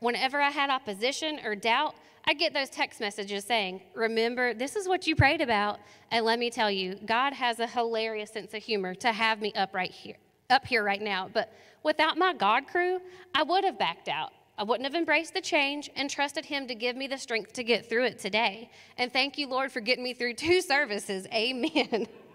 Whenever 0.00 0.40
I 0.40 0.50
had 0.50 0.70
opposition 0.70 1.40
or 1.44 1.54
doubt, 1.54 1.94
I 2.28 2.34
get 2.34 2.52
those 2.52 2.70
text 2.70 3.00
messages 3.00 3.44
saying, 3.44 3.82
Remember, 3.94 4.52
this 4.52 4.76
is 4.76 4.88
what 4.88 5.06
you 5.06 5.14
prayed 5.14 5.40
about. 5.40 5.78
And 6.10 6.24
let 6.24 6.38
me 6.38 6.50
tell 6.50 6.70
you, 6.70 6.96
God 7.06 7.32
has 7.32 7.60
a 7.60 7.66
hilarious 7.66 8.30
sense 8.30 8.52
of 8.52 8.62
humor 8.62 8.94
to 8.96 9.12
have 9.12 9.40
me 9.40 9.52
up 9.54 9.74
right 9.74 9.90
here, 9.90 10.16
up 10.50 10.66
here 10.66 10.82
right 10.82 11.00
now. 11.00 11.30
But 11.32 11.52
without 11.82 12.18
my 12.18 12.34
God 12.34 12.66
crew, 12.66 13.00
I 13.34 13.42
would 13.42 13.64
have 13.64 13.78
backed 13.78 14.08
out. 14.08 14.32
I 14.58 14.64
wouldn't 14.64 14.86
have 14.86 14.94
embraced 14.94 15.34
the 15.34 15.40
change 15.40 15.90
and 15.96 16.08
trusted 16.08 16.46
Him 16.46 16.66
to 16.68 16.74
give 16.74 16.96
me 16.96 17.06
the 17.06 17.18
strength 17.18 17.52
to 17.54 17.62
get 17.62 17.88
through 17.88 18.06
it 18.06 18.18
today. 18.18 18.70
And 18.96 19.12
thank 19.12 19.38
you, 19.38 19.48
Lord, 19.48 19.70
for 19.70 19.80
getting 19.80 20.02
me 20.02 20.14
through 20.14 20.34
two 20.34 20.60
services. 20.62 21.26
Amen. 21.32 22.06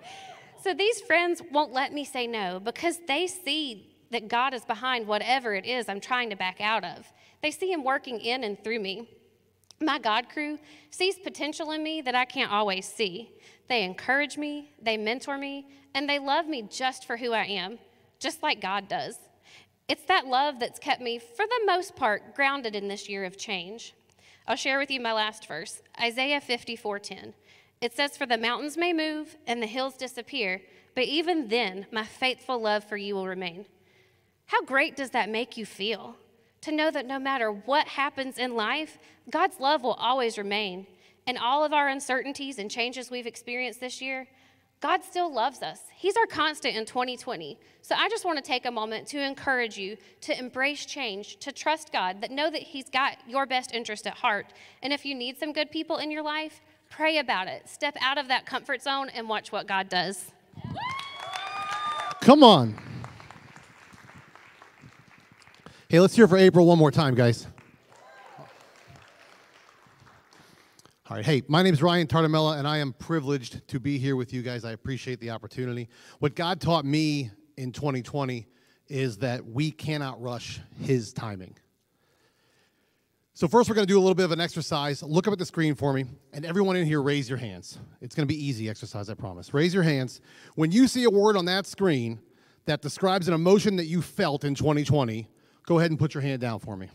so 0.63 0.73
these 0.73 1.01
friends 1.01 1.41
won't 1.51 1.73
let 1.73 1.93
me 1.93 2.03
say 2.03 2.27
no 2.27 2.59
because 2.59 2.99
they 3.07 3.27
see 3.27 3.95
that 4.11 4.27
God 4.27 4.53
is 4.53 4.65
behind 4.65 5.07
whatever 5.07 5.53
it 5.55 5.65
is 5.65 5.89
I'm 5.89 6.01
trying 6.01 6.29
to 6.29 6.35
back 6.35 6.61
out 6.61 6.83
of. 6.83 7.11
They 7.41 7.51
see 7.51 7.71
Him 7.71 7.83
working 7.83 8.19
in 8.19 8.43
and 8.43 8.61
through 8.63 8.79
me. 8.79 9.09
My 9.79 9.97
God 9.97 10.29
crew 10.29 10.59
sees 10.91 11.17
potential 11.17 11.71
in 11.71 11.81
me 11.81 12.01
that 12.01 12.13
I 12.13 12.25
can't 12.25 12.51
always 12.51 12.85
see. 12.85 13.31
They 13.67 13.83
encourage 13.83 14.37
me, 14.37 14.71
they 14.81 14.97
mentor 14.97 15.37
me, 15.37 15.67
and 15.95 16.07
they 16.07 16.19
love 16.19 16.47
me 16.47 16.63
just 16.63 17.05
for 17.05 17.17
who 17.17 17.31
I 17.31 17.45
am, 17.45 17.79
just 18.19 18.43
like 18.43 18.61
God 18.61 18.87
does. 18.87 19.17
It's 19.87 20.03
that 20.03 20.27
love 20.27 20.59
that's 20.59 20.79
kept 20.79 21.01
me, 21.01 21.17
for 21.19 21.45
the 21.45 21.65
most 21.65 21.95
part, 21.95 22.35
grounded 22.35 22.75
in 22.75 22.87
this 22.87 23.09
year 23.09 23.25
of 23.25 23.37
change. 23.37 23.93
I'll 24.47 24.55
share 24.55 24.77
with 24.77 24.91
you 24.91 24.99
my 24.99 25.13
last 25.13 25.47
verse, 25.47 25.81
Isaiah 25.99 26.41
54:10. 26.41 27.33
It 27.81 27.93
says, 27.93 28.15
"For 28.15 28.25
the 28.25 28.37
mountains 28.37 28.77
may 28.77 28.93
move 28.93 29.35
and 29.45 29.61
the 29.61 29.67
hills 29.67 29.97
disappear, 29.97 30.61
but 30.95 31.05
even 31.05 31.47
then 31.47 31.87
my 31.91 32.05
faithful 32.05 32.59
love 32.59 32.83
for 32.83 32.97
you 32.97 33.15
will 33.15 33.27
remain." 33.27 33.65
How 34.45 34.61
great 34.61 34.95
does 34.95 35.11
that 35.11 35.29
make 35.29 35.57
you 35.57 35.65
feel? 35.65 36.17
to 36.61 36.71
know 36.71 36.91
that 36.91 37.05
no 37.05 37.19
matter 37.19 37.51
what 37.51 37.87
happens 37.87 38.37
in 38.37 38.55
life, 38.55 38.99
God's 39.29 39.59
love 39.59 39.83
will 39.83 39.93
always 39.93 40.37
remain. 40.37 40.87
And 41.27 41.37
all 41.37 41.63
of 41.63 41.73
our 41.73 41.87
uncertainties 41.89 42.59
and 42.59 42.69
changes 42.69 43.11
we've 43.11 43.27
experienced 43.27 43.79
this 43.79 44.01
year, 44.01 44.27
God 44.79 45.03
still 45.03 45.31
loves 45.31 45.61
us. 45.61 45.79
He's 45.95 46.17
our 46.17 46.25
constant 46.25 46.75
in 46.75 46.85
2020. 46.85 47.59
So 47.83 47.95
I 47.95 48.09
just 48.09 48.25
want 48.25 48.37
to 48.37 48.43
take 48.43 48.65
a 48.65 48.71
moment 48.71 49.07
to 49.09 49.21
encourage 49.21 49.77
you 49.77 49.97
to 50.21 50.37
embrace 50.37 50.85
change, 50.85 51.37
to 51.37 51.51
trust 51.51 51.91
God, 51.91 52.21
that 52.21 52.31
know 52.31 52.49
that 52.49 52.63
He's 52.63 52.89
got 52.89 53.17
your 53.27 53.45
best 53.45 53.73
interest 53.73 54.07
at 54.07 54.15
heart. 54.15 54.47
And 54.81 54.91
if 54.91 55.05
you 55.05 55.13
need 55.13 55.37
some 55.37 55.53
good 55.53 55.69
people 55.69 55.97
in 55.97 56.09
your 56.09 56.23
life, 56.23 56.61
pray 56.91 57.17
about 57.17 57.47
it. 57.47 57.67
Step 57.67 57.97
out 58.01 58.17
of 58.17 58.27
that 58.27 58.45
comfort 58.45 58.81
zone 58.81 59.09
and 59.09 59.27
watch 59.27 59.51
what 59.51 59.65
God 59.67 59.89
does. 59.89 60.31
Come 62.19 62.43
on. 62.43 62.75
Hey, 65.89 65.99
let's 65.99 66.15
hear 66.15 66.27
for 66.27 66.37
April 66.37 66.67
one 66.67 66.77
more 66.77 66.91
time, 66.91 67.15
guys. 67.15 67.47
All 71.09 71.17
right. 71.17 71.25
Hey, 71.25 71.41
my 71.47 71.61
name 71.61 71.73
is 71.73 71.81
Ryan 71.81 72.07
Tartamella, 72.07 72.57
and 72.57 72.67
I 72.67 72.77
am 72.77 72.93
privileged 72.93 73.67
to 73.67 73.79
be 73.79 73.97
here 73.97 74.15
with 74.15 74.31
you 74.31 74.41
guys. 74.41 74.63
I 74.63 74.71
appreciate 74.71 75.19
the 75.19 75.31
opportunity. 75.31 75.89
What 76.19 76.35
God 76.35 76.61
taught 76.61 76.85
me 76.85 77.31
in 77.57 77.73
2020 77.73 78.47
is 78.87 79.17
that 79.17 79.45
we 79.45 79.71
cannot 79.71 80.21
rush 80.21 80.61
His 80.79 81.11
timing. 81.11 81.57
So, 83.41 83.47
first, 83.47 83.67
we're 83.67 83.73
going 83.73 83.87
to 83.87 83.91
do 83.91 83.97
a 83.97 83.99
little 83.99 84.13
bit 84.13 84.25
of 84.25 84.31
an 84.31 84.39
exercise. 84.39 85.01
Look 85.01 85.25
up 85.25 85.33
at 85.33 85.39
the 85.39 85.47
screen 85.47 85.73
for 85.73 85.93
me, 85.93 86.05
and 86.31 86.45
everyone 86.45 86.75
in 86.75 86.85
here, 86.85 87.01
raise 87.01 87.27
your 87.27 87.39
hands. 87.39 87.79
It's 87.99 88.13
going 88.13 88.27
to 88.27 88.31
be 88.31 88.39
easy 88.39 88.69
exercise, 88.69 89.09
I 89.09 89.15
promise. 89.15 89.51
Raise 89.51 89.73
your 89.73 89.81
hands. 89.81 90.21
When 90.53 90.71
you 90.71 90.87
see 90.87 91.05
a 91.05 91.09
word 91.09 91.35
on 91.35 91.45
that 91.45 91.65
screen 91.65 92.19
that 92.65 92.83
describes 92.83 93.27
an 93.27 93.33
emotion 93.33 93.77
that 93.77 93.85
you 93.85 94.03
felt 94.03 94.43
in 94.43 94.53
2020, 94.53 95.27
go 95.65 95.79
ahead 95.79 95.89
and 95.89 95.99
put 95.99 96.13
your 96.13 96.21
hand 96.21 96.39
down 96.39 96.59
for 96.59 96.77
me. 96.77 96.89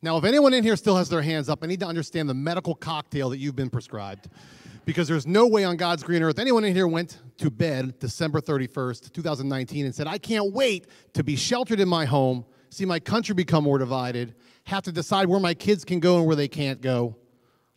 Now, 0.00 0.16
if 0.16 0.24
anyone 0.24 0.54
in 0.54 0.64
here 0.64 0.76
still 0.76 0.96
has 0.96 1.10
their 1.10 1.20
hands 1.20 1.50
up, 1.50 1.58
I 1.62 1.66
need 1.66 1.80
to 1.80 1.86
understand 1.86 2.26
the 2.26 2.34
medical 2.34 2.74
cocktail 2.74 3.28
that 3.28 3.36
you've 3.36 3.54
been 3.54 3.68
prescribed. 3.68 4.30
Because 4.86 5.08
there's 5.08 5.26
no 5.26 5.46
way 5.46 5.64
on 5.64 5.76
God's 5.76 6.02
green 6.02 6.22
earth 6.22 6.38
anyone 6.38 6.64
in 6.64 6.74
here 6.74 6.88
went 6.88 7.20
to 7.36 7.50
bed 7.50 7.98
December 7.98 8.40
31st, 8.40 9.12
2019, 9.12 9.84
and 9.84 9.94
said, 9.94 10.06
I 10.06 10.16
can't 10.16 10.54
wait 10.54 10.86
to 11.12 11.22
be 11.22 11.36
sheltered 11.36 11.80
in 11.80 11.88
my 11.88 12.06
home, 12.06 12.46
see 12.70 12.86
my 12.86 12.98
country 12.98 13.34
become 13.34 13.64
more 13.64 13.76
divided, 13.76 14.34
have 14.64 14.84
to 14.84 14.92
decide 14.92 15.28
where 15.28 15.40
my 15.40 15.54
kids 15.54 15.84
can 15.84 16.00
go 16.00 16.18
and 16.18 16.26
where 16.26 16.36
they 16.36 16.48
can't 16.48 16.80
go. 16.80 17.16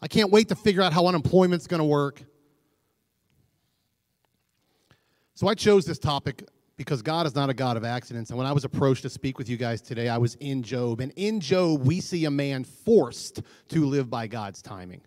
I 0.01 0.07
can't 0.07 0.31
wait 0.31 0.49
to 0.49 0.55
figure 0.55 0.81
out 0.81 0.93
how 0.93 1.07
unemployment's 1.07 1.67
going 1.67 1.79
to 1.79 1.85
work. 1.85 2.21
So 5.33 5.47
I 5.47 5.55
chose 5.55 5.85
this 5.85 5.99
topic 5.99 6.47
because 6.77 7.01
God 7.01 7.25
is 7.25 7.35
not 7.35 7.49
a 7.49 7.53
God 7.53 7.77
of 7.77 7.83
accidents. 7.83 8.29
And 8.29 8.37
when 8.37 8.47
I 8.47 8.51
was 8.51 8.63
approached 8.63 9.01
to 9.03 9.09
speak 9.09 9.37
with 9.37 9.49
you 9.49 9.57
guys 9.57 9.81
today, 9.81 10.09
I 10.09 10.17
was 10.17 10.35
in 10.35 10.63
Job. 10.63 11.01
And 11.01 11.11
in 11.15 11.39
Job, 11.39 11.85
we 11.85 12.01
see 12.01 12.25
a 12.25 12.31
man 12.31 12.63
forced 12.63 13.41
to 13.69 13.85
live 13.85 14.09
by 14.09 14.27
God's 14.27 14.61
timing. 14.61 15.01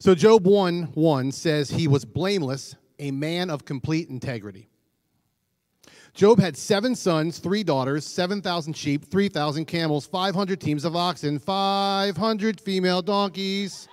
So, 0.00 0.14
Job 0.14 0.46
1 0.46 0.92
1 0.94 1.32
says 1.32 1.70
he 1.70 1.88
was 1.88 2.04
blameless, 2.04 2.76
a 3.00 3.10
man 3.10 3.50
of 3.50 3.64
complete 3.64 4.08
integrity. 4.08 4.68
Job 6.18 6.40
had 6.40 6.56
seven 6.56 6.96
sons, 6.96 7.38
three 7.38 7.62
daughters, 7.62 8.04
7,000 8.04 8.72
sheep, 8.72 9.04
3,000 9.04 9.66
camels, 9.66 10.04
500 10.04 10.60
teams 10.60 10.84
of 10.84 10.96
oxen, 10.96 11.38
500 11.38 12.60
female 12.60 13.02
donkeys, 13.02 13.86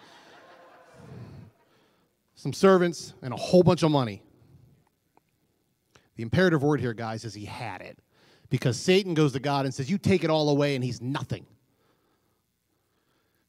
some 2.34 2.52
servants, 2.52 3.14
and 3.22 3.32
a 3.32 3.38
whole 3.38 3.62
bunch 3.62 3.84
of 3.84 3.92
money. 3.92 4.24
The 6.16 6.24
imperative 6.24 6.64
word 6.64 6.80
here, 6.80 6.96
guys, 6.96 7.26
is 7.26 7.36
he 7.36 7.46
had 7.46 7.82
it. 7.82 8.00
Because 8.50 8.80
Satan 8.80 9.14
goes 9.14 9.34
to 9.34 9.40
God 9.40 9.66
and 9.66 9.72
says, 9.72 9.88
You 9.88 10.00
take 10.00 10.24
it 10.24 10.32
all 10.32 10.50
away, 10.50 10.74
and 10.74 10.84
he's 10.84 11.04
nothing. 11.04 11.46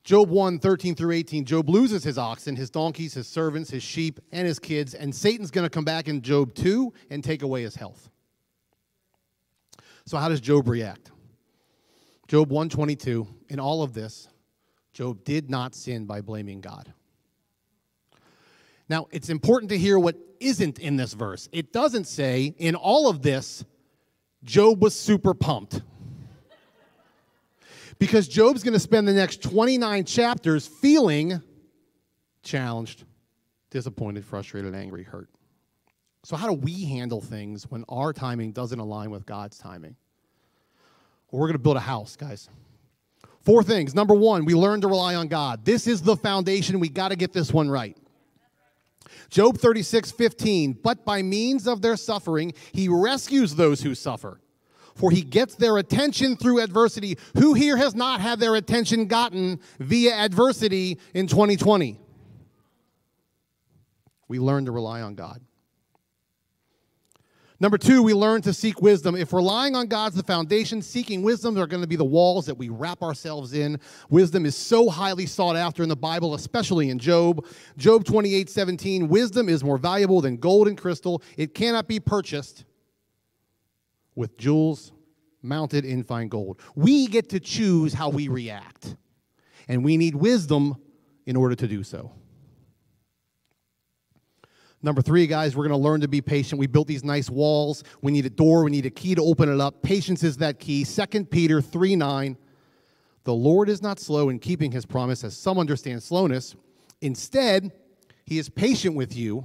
Job 0.05 0.29
1 0.29 0.59
13 0.59 0.95
through 0.95 1.13
18, 1.13 1.47
Job 1.47 1.71
loses 1.71 2.05
his 2.05 2.19
oxen, 2.19 2.55
his 2.55 2.69
donkeys, 2.69 3.15
his 3.15 3.27
servants, 3.27 3.71
his 3.71 3.83
sheep, 3.83 4.21
and 4.33 4.47
his 4.47 4.59
kids, 4.59 4.93
and 4.93 5.15
Satan's 5.15 5.51
going 5.51 5.65
to 5.65 5.71
come 5.71 5.87
back 5.87 6.09
in 6.09 6.21
Job 6.21 6.53
2 6.53 6.93
and 7.09 7.25
take 7.25 7.41
away 7.41 7.63
his 7.63 7.75
health. 7.75 8.11
So, 10.07 10.19
how 10.19 10.29
does 10.29 10.41
Job 10.41 10.69
react? 10.69 11.11
Job 12.29 12.51
122, 12.51 13.27
in 13.49 13.61
all 13.61 13.83
of 13.83 13.93
this, 13.93 14.29
Job 14.93 15.25
did 15.25 15.51
not 15.51 15.75
sin 15.75 16.07
by 16.07 16.21
blaming 16.21 16.61
God. 16.61 16.93
Now, 18.89 19.09
it's 19.11 19.29
important 19.29 19.71
to 19.71 19.79
hear 19.79 19.99
what 19.99 20.17
isn't 20.39 20.79
in 20.79 20.97
this 20.97 21.13
verse. 21.13 21.49
It 21.53 21.73
doesn't 21.73 22.07
say, 22.07 22.55
in 22.57 22.77
all 22.77 23.09
of 23.09 23.23
this, 23.23 23.65
Job 24.45 24.81
was 24.81 24.95
super 24.95 25.35
pumped. 25.35 25.83
Because 27.99 28.29
Job's 28.29 28.63
going 28.63 28.75
to 28.75 28.81
spend 28.81 29.09
the 29.09 29.13
next 29.13 29.43
29 29.43 30.05
chapters 30.05 30.67
feeling 30.67 31.43
challenged, 32.43 33.05
disappointed, 33.71 34.25
frustrated, 34.25 34.75
angry, 34.75 35.03
hurt. 35.03 35.29
So, 36.27 36.35
how 36.35 36.49
do 36.49 36.55
we 36.55 36.87
handle 36.87 37.21
things 37.21 37.71
when 37.71 37.85
our 37.89 38.13
timing 38.13 38.51
doesn't 38.51 38.81
align 38.81 39.13
with 39.13 39.25
God's 39.27 39.59
timing? 39.59 39.95
Well, 41.31 41.39
we're 41.39 41.47
going 41.47 41.53
to 41.53 41.63
build 41.63 41.77
a 41.77 41.79
house, 41.79 42.17
guys. 42.17 42.49
Four 43.43 43.63
things. 43.63 43.95
Number 43.95 44.13
one, 44.13 44.45
we 44.45 44.53
learn 44.57 44.81
to 44.81 44.89
rely 44.89 45.15
on 45.15 45.29
God. 45.29 45.65
This 45.65 45.87
is 45.87 46.03
the 46.03 46.17
foundation. 46.17 46.81
We 46.81 46.89
got 46.89 47.11
to 47.11 47.17
get 47.17 47.33
this 47.33 47.53
one 47.53 47.71
right. 47.71 47.97
Job 49.31 49.59
36, 49.59 50.11
15. 50.11 50.73
But 50.83 51.05
by 51.05 51.23
means 51.23 51.69
of 51.69 51.81
their 51.81 51.97
suffering, 51.97 52.55
he 52.73 52.89
rescues 52.89 53.55
those 53.55 53.83
who 53.83 53.95
suffer. 53.95 54.41
For 54.97 55.13
he 55.13 55.23
gets 55.23 55.55
their 55.55 55.79
attention 55.79 56.37
through 56.37 56.61
adversity. 56.61 57.19
Who 57.39 57.55
here 57.55 57.77
has 57.77 57.95
not 57.95 58.21
had 58.21 58.41
their 58.41 58.57
attention 58.57 59.07
gotten 59.07 59.61
via 59.79 60.13
adversity 60.13 60.99
in 61.15 61.29
2020? 61.29 62.01
We 64.27 64.41
learn 64.41 64.65
to 64.65 64.73
rely 64.73 65.03
on 65.03 65.15
God. 65.15 65.41
Number 67.59 67.79
two, 67.79 68.03
we 68.03 68.13
learn 68.13 68.43
to 68.43 68.53
seek 68.53 68.83
wisdom. 68.83 69.17
If 69.17 69.33
relying 69.33 69.75
on 69.75 69.87
God's 69.87 70.15
the 70.15 70.23
foundation, 70.23 70.83
seeking 70.83 71.23
wisdom 71.23 71.57
are 71.59 71.67
going 71.67 71.81
to 71.81 71.89
be 71.89 71.97
the 71.97 72.05
walls 72.05 72.45
that 72.47 72.59
we 72.59 72.69
wrap 72.69 73.03
ourselves 73.03 73.55
in. 73.55 73.81
Wisdom 74.11 74.45
is 74.45 74.55
so 74.55 74.91
highly 74.91 75.25
sought 75.25 75.57
after 75.57 75.83
in 75.83 75.89
the 75.89 75.97
Bible, 75.97 76.35
especially 76.35 76.91
in 76.91 76.99
Job. 76.99 77.47
Job 77.79 78.05
28 78.05 78.51
17, 78.51 79.09
wisdom 79.09 79.49
is 79.49 79.65
more 79.65 79.79
valuable 79.79 80.21
than 80.21 80.37
gold 80.37 80.69
and 80.69 80.77
crystal. 80.77 81.23
It 81.39 81.55
cannot 81.55 81.89
be 81.89 81.99
purchased 81.99 82.65
with 84.15 84.37
jewels 84.37 84.93
mounted 85.41 85.87
in 85.87 86.03
fine 86.03 86.29
gold. 86.29 86.61
We 86.75 87.07
get 87.07 87.31
to 87.31 87.41
choose 87.41 87.95
how 87.95 88.11
we 88.11 88.29
react, 88.29 88.97
and 89.67 89.83
we 89.83 89.97
need 89.97 90.15
wisdom 90.15 90.77
in 91.25 91.37
order 91.37 91.55
to 91.55 91.67
do 91.67 91.83
so. 91.83 92.13
Number 94.83 95.03
three, 95.03 95.27
guys, 95.27 95.57
we're 95.57 95.67
going 95.67 95.79
to 95.79 95.85
learn 95.85 96.01
to 96.03 96.09
be 96.09 96.21
patient. 96.21 96.59
We 96.59 96.67
built 96.67 96.87
these 96.87 97.03
nice 97.03 97.31
walls. 97.31 97.83
We 98.03 98.13
need 98.13 98.27
a 98.27 98.31
door. 98.31 98.65
We 98.65 98.71
need 98.71 98.87
a 98.87 98.91
key 98.91 99.15
to 99.15 99.23
open 99.23 99.53
it 99.53 99.61
up. 99.61 99.83
Patience 99.83 100.23
is 100.23 100.37
that 100.39 100.59
key. 100.61 100.85
2 100.85 101.25
Peter 101.25 101.61
3 101.61 101.97
9. 101.97 102.37
The 103.25 103.35
Lord 103.35 103.69
is 103.69 103.83
not 103.83 103.99
slow 103.99 104.29
in 104.29 104.39
keeping 104.39 104.71
his 104.71 104.87
promise, 104.87 105.25
as 105.25 105.37
some 105.37 105.59
understand 105.59 106.03
slowness. 106.03 106.55
Instead, 107.01 107.73
he 108.25 108.39
is 108.39 108.49
patient 108.49 108.95
with 108.95 109.17
you, 109.17 109.45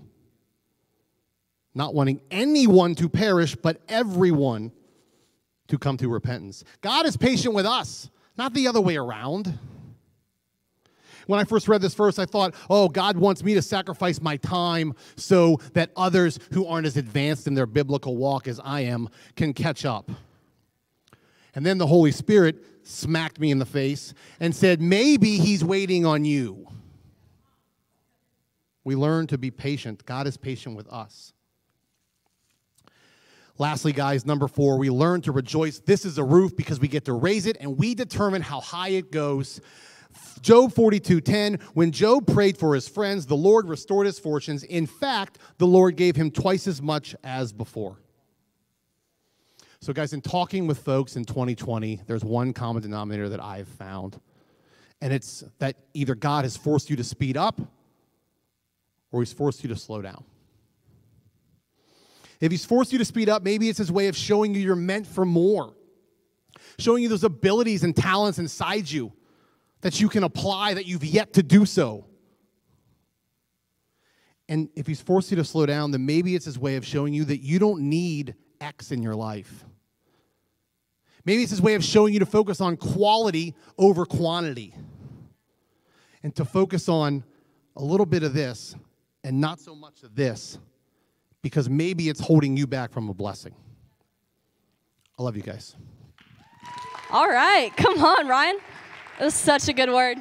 not 1.74 1.94
wanting 1.96 2.22
anyone 2.30 2.94
to 2.96 3.10
perish, 3.10 3.56
but 3.56 3.82
everyone 3.90 4.72
to 5.68 5.80
come 5.80 5.98
to 5.98 6.10
repentance. 6.10 6.64
God 6.82 7.06
is 7.06 7.18
patient 7.18 7.56
with 7.56 7.66
us, 7.66 8.10
not 8.38 8.54
the 8.54 8.68
other 8.68 8.82
way 8.82 8.98
around. 8.98 9.58
When 11.28 11.40
I 11.40 11.44
first 11.44 11.68
read 11.68 11.82
this 11.82 11.94
verse, 11.94 12.20
I 12.20 12.26
thought, 12.26 12.56
oh, 12.70 12.90
God 12.90 13.18
wants 13.18 13.44
me 13.44 13.54
to 13.54 13.62
sacrifice 13.62 14.22
my 14.22 14.38
time 14.38 14.94
so 15.16 15.58
that 15.74 15.92
others 15.96 16.40
who 16.54 16.66
aren't 16.66 16.88
as 16.88 16.98
advanced 16.98 17.48
in 17.48 17.54
their 17.54 17.66
biblical 17.66 18.18
walk 18.18 18.48
as 18.48 18.60
I 18.64 18.82
am 18.82 19.10
can 19.36 19.54
catch 19.54 19.86
up. 19.86 20.10
And 21.54 21.66
then 21.66 21.78
the 21.78 21.88
Holy 21.88 22.12
Spirit 22.12 22.64
smacked 22.84 23.40
me 23.40 23.52
in 23.52 23.60
the 23.60 23.66
face 23.66 24.14
and 24.40 24.56
said, 24.56 24.82
maybe 24.82 25.38
He's 25.38 25.64
waiting 25.64 26.06
on 26.06 26.26
you. 26.26 26.68
We 28.84 28.96
learn 28.96 29.28
to 29.28 29.38
be 29.38 29.52
patient. 29.52 30.06
God 30.06 30.28
is 30.28 30.38
patient 30.38 30.76
with 30.76 30.88
us. 30.88 31.34
Lastly, 33.58 33.92
guys, 33.92 34.26
number 34.26 34.48
four, 34.48 34.80
we 34.80 34.90
learn 34.90 35.22
to 35.22 35.32
rejoice. 35.32 35.80
This 35.80 36.04
is 36.04 36.18
a 36.18 36.24
roof 36.24 36.56
because 36.56 36.80
we 36.80 36.88
get 36.88 37.06
to 37.06 37.14
raise 37.14 37.46
it 37.46 37.58
and 37.60 37.78
we 37.78 37.94
determine 37.94 38.42
how 38.42 38.60
high 38.60 38.90
it 38.90 39.12
goes 39.12 39.62
Job 40.42 40.74
42:10 40.74 41.62
When 41.74 41.92
Job 41.92 42.28
prayed 42.28 42.58
for 42.58 42.74
his 42.76 42.88
friends, 42.88 43.26
the 43.26 43.36
Lord 43.36 43.68
restored 43.68 44.06
his 44.06 44.20
fortunes. 44.20 44.64
In 44.64 44.86
fact, 44.86 45.38
the 45.58 45.68
Lord 45.68 45.96
gave 45.96 46.16
him 46.16 46.32
twice 46.32 46.68
as 46.68 46.82
much 46.82 47.16
as 47.24 47.54
before. 47.54 48.00
So 49.80 49.94
guys, 49.94 50.14
in 50.14 50.22
talking 50.22 50.68
with 50.68 50.80
folks 50.80 51.16
in 51.16 51.26
2020, 51.26 52.02
there's 52.06 52.24
one 52.24 52.54
common 52.54 52.84
denominator 52.84 53.30
that 53.30 53.42
I've 53.42 53.68
found. 53.68 54.20
And 55.02 55.12
it's 55.12 55.44
that 55.58 55.76
either 55.96 56.14
God 56.14 56.46
has 56.46 56.56
forced 56.56 56.90
you 56.92 56.96
to 56.98 57.04
speed 57.04 57.36
up 57.36 57.60
or 59.12 59.22
he's 59.22 59.34
forced 59.34 59.64
you 59.64 59.70
to 59.70 59.76
slow 59.76 60.02
down. 60.04 60.24
If 62.40 62.52
he's 62.52 62.66
forced 62.66 62.92
you 62.92 63.00
to 63.00 63.06
speed 63.06 63.30
up, 63.30 63.44
maybe 63.44 63.70
it's 63.70 63.80
his 63.80 63.92
way 63.92 64.08
of 64.08 64.16
showing 64.16 64.54
you 64.54 64.62
you're 64.62 64.76
meant 64.76 65.08
for 65.08 65.26
more, 65.26 65.74
showing 66.78 67.02
you 67.02 67.10
those 67.10 67.24
abilities 67.24 67.84
and 67.84 67.96
talents 67.96 68.38
inside 68.38 68.90
you 68.90 69.12
that 69.82 70.00
you 70.00 70.10
can 70.10 70.24
apply 70.24 70.74
that 70.76 70.86
you've 70.86 71.04
yet 71.04 71.34
to 71.34 71.44
do 71.44 71.66
so. 71.66 72.06
And 74.48 74.70
if 74.76 74.86
he's 74.88 75.02
forced 75.02 75.32
you 75.32 75.38
to 75.38 75.44
slow 75.44 75.66
down, 75.66 75.92
then 75.92 76.06
maybe 76.06 76.36
it's 76.36 76.46
his 76.46 76.60
way 76.60 76.76
of 76.76 76.86
showing 76.86 77.14
you 77.14 77.26
that 77.26 77.40
you 77.40 77.58
don't 77.58 77.82
need 77.82 78.36
X 78.60 78.92
in 78.92 79.02
your 79.02 79.16
life. 79.16 79.66
Maybe 81.24 81.44
it's 81.44 81.52
his 81.52 81.62
way 81.62 81.76
of 81.76 81.84
showing 81.84 82.14
you 82.14 82.20
to 82.20 82.26
focus 82.26 82.62
on 82.62 82.78
quality 82.78 83.56
over 83.78 84.06
quantity 84.06 84.74
and 86.24 86.36
to 86.36 86.46
focus 86.46 86.90
on 86.90 87.24
a 87.76 87.84
little 87.84 88.06
bit 88.06 88.24
of 88.24 88.34
this 88.34 88.76
and 89.24 89.40
not 89.40 89.60
so 89.60 89.76
much 89.76 90.04
of 90.04 90.16
this 90.16 90.58
because 91.42 91.70
maybe 91.70 92.10
it's 92.10 92.20
holding 92.20 92.58
you 92.58 92.68
back 92.68 92.92
from 92.92 93.10
a 93.10 93.14
blessing. 93.14 93.56
I 95.18 95.24
love 95.24 95.36
you 95.36 95.44
guys. 95.44 95.76
All 97.12 97.28
right, 97.28 97.72
come 97.78 98.04
on, 98.04 98.28
Ryan. 98.28 98.58
It 99.20 99.26
was 99.26 99.36
such 99.36 99.68
a 99.68 99.74
good 99.74 99.90
word. 99.90 100.18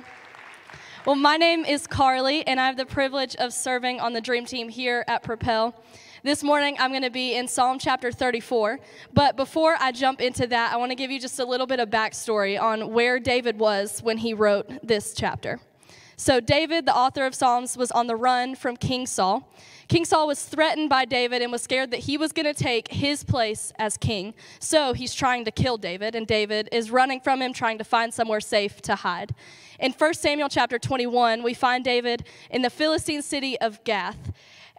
Well, 1.06 1.16
my 1.16 1.36
name 1.36 1.64
is 1.64 1.86
Carly, 1.86 2.46
and 2.46 2.60
I 2.60 2.66
have 2.66 2.76
the 2.76 2.84
privilege 2.84 3.34
of 3.36 3.52
serving 3.54 3.98
on 4.00 4.12
the 4.12 4.20
dream 4.20 4.44
team 4.44 4.68
here 4.68 5.04
at 5.08 5.22
Propel. 5.22 5.74
This 6.22 6.42
morning, 6.42 6.76
I'm 6.78 6.90
going 6.90 7.02
to 7.02 7.10
be 7.10 7.34
in 7.34 7.48
Psalm 7.48 7.78
chapter 7.78 8.12
34. 8.12 8.78
But 9.14 9.36
before 9.36 9.76
I 9.80 9.92
jump 9.92 10.20
into 10.20 10.46
that, 10.48 10.74
I 10.74 10.76
want 10.76 10.90
to 10.90 10.96
give 10.96 11.10
you 11.10 11.18
just 11.18 11.38
a 11.38 11.44
little 11.46 11.66
bit 11.66 11.80
of 11.80 11.88
backstory 11.88 12.60
on 12.60 12.92
where 12.92 13.18
David 13.18 13.58
was 13.58 14.02
when 14.02 14.18
he 14.18 14.34
wrote 14.34 14.68
this 14.86 15.14
chapter. 15.14 15.60
So, 16.16 16.38
David, 16.38 16.84
the 16.84 16.94
author 16.94 17.24
of 17.24 17.34
Psalms, 17.34 17.78
was 17.78 17.90
on 17.90 18.06
the 18.06 18.16
run 18.16 18.54
from 18.54 18.76
King 18.76 19.06
Saul. 19.06 19.50
King 19.90 20.04
Saul 20.04 20.28
was 20.28 20.40
threatened 20.44 20.88
by 20.88 21.04
David 21.04 21.42
and 21.42 21.50
was 21.50 21.62
scared 21.62 21.90
that 21.90 21.98
he 21.98 22.16
was 22.16 22.30
going 22.30 22.46
to 22.46 22.54
take 22.54 22.92
his 22.92 23.24
place 23.24 23.72
as 23.76 23.96
king. 23.96 24.34
So 24.60 24.92
he's 24.92 25.12
trying 25.12 25.44
to 25.46 25.50
kill 25.50 25.78
David, 25.78 26.14
and 26.14 26.28
David 26.28 26.68
is 26.70 26.92
running 26.92 27.20
from 27.20 27.42
him, 27.42 27.52
trying 27.52 27.76
to 27.78 27.82
find 27.82 28.14
somewhere 28.14 28.38
safe 28.38 28.80
to 28.82 28.94
hide. 28.94 29.34
In 29.80 29.90
1 29.90 30.14
Samuel 30.14 30.48
chapter 30.48 30.78
21, 30.78 31.42
we 31.42 31.54
find 31.54 31.82
David 31.82 32.22
in 32.52 32.62
the 32.62 32.70
Philistine 32.70 33.20
city 33.20 33.58
of 33.60 33.82
Gath. 33.82 34.30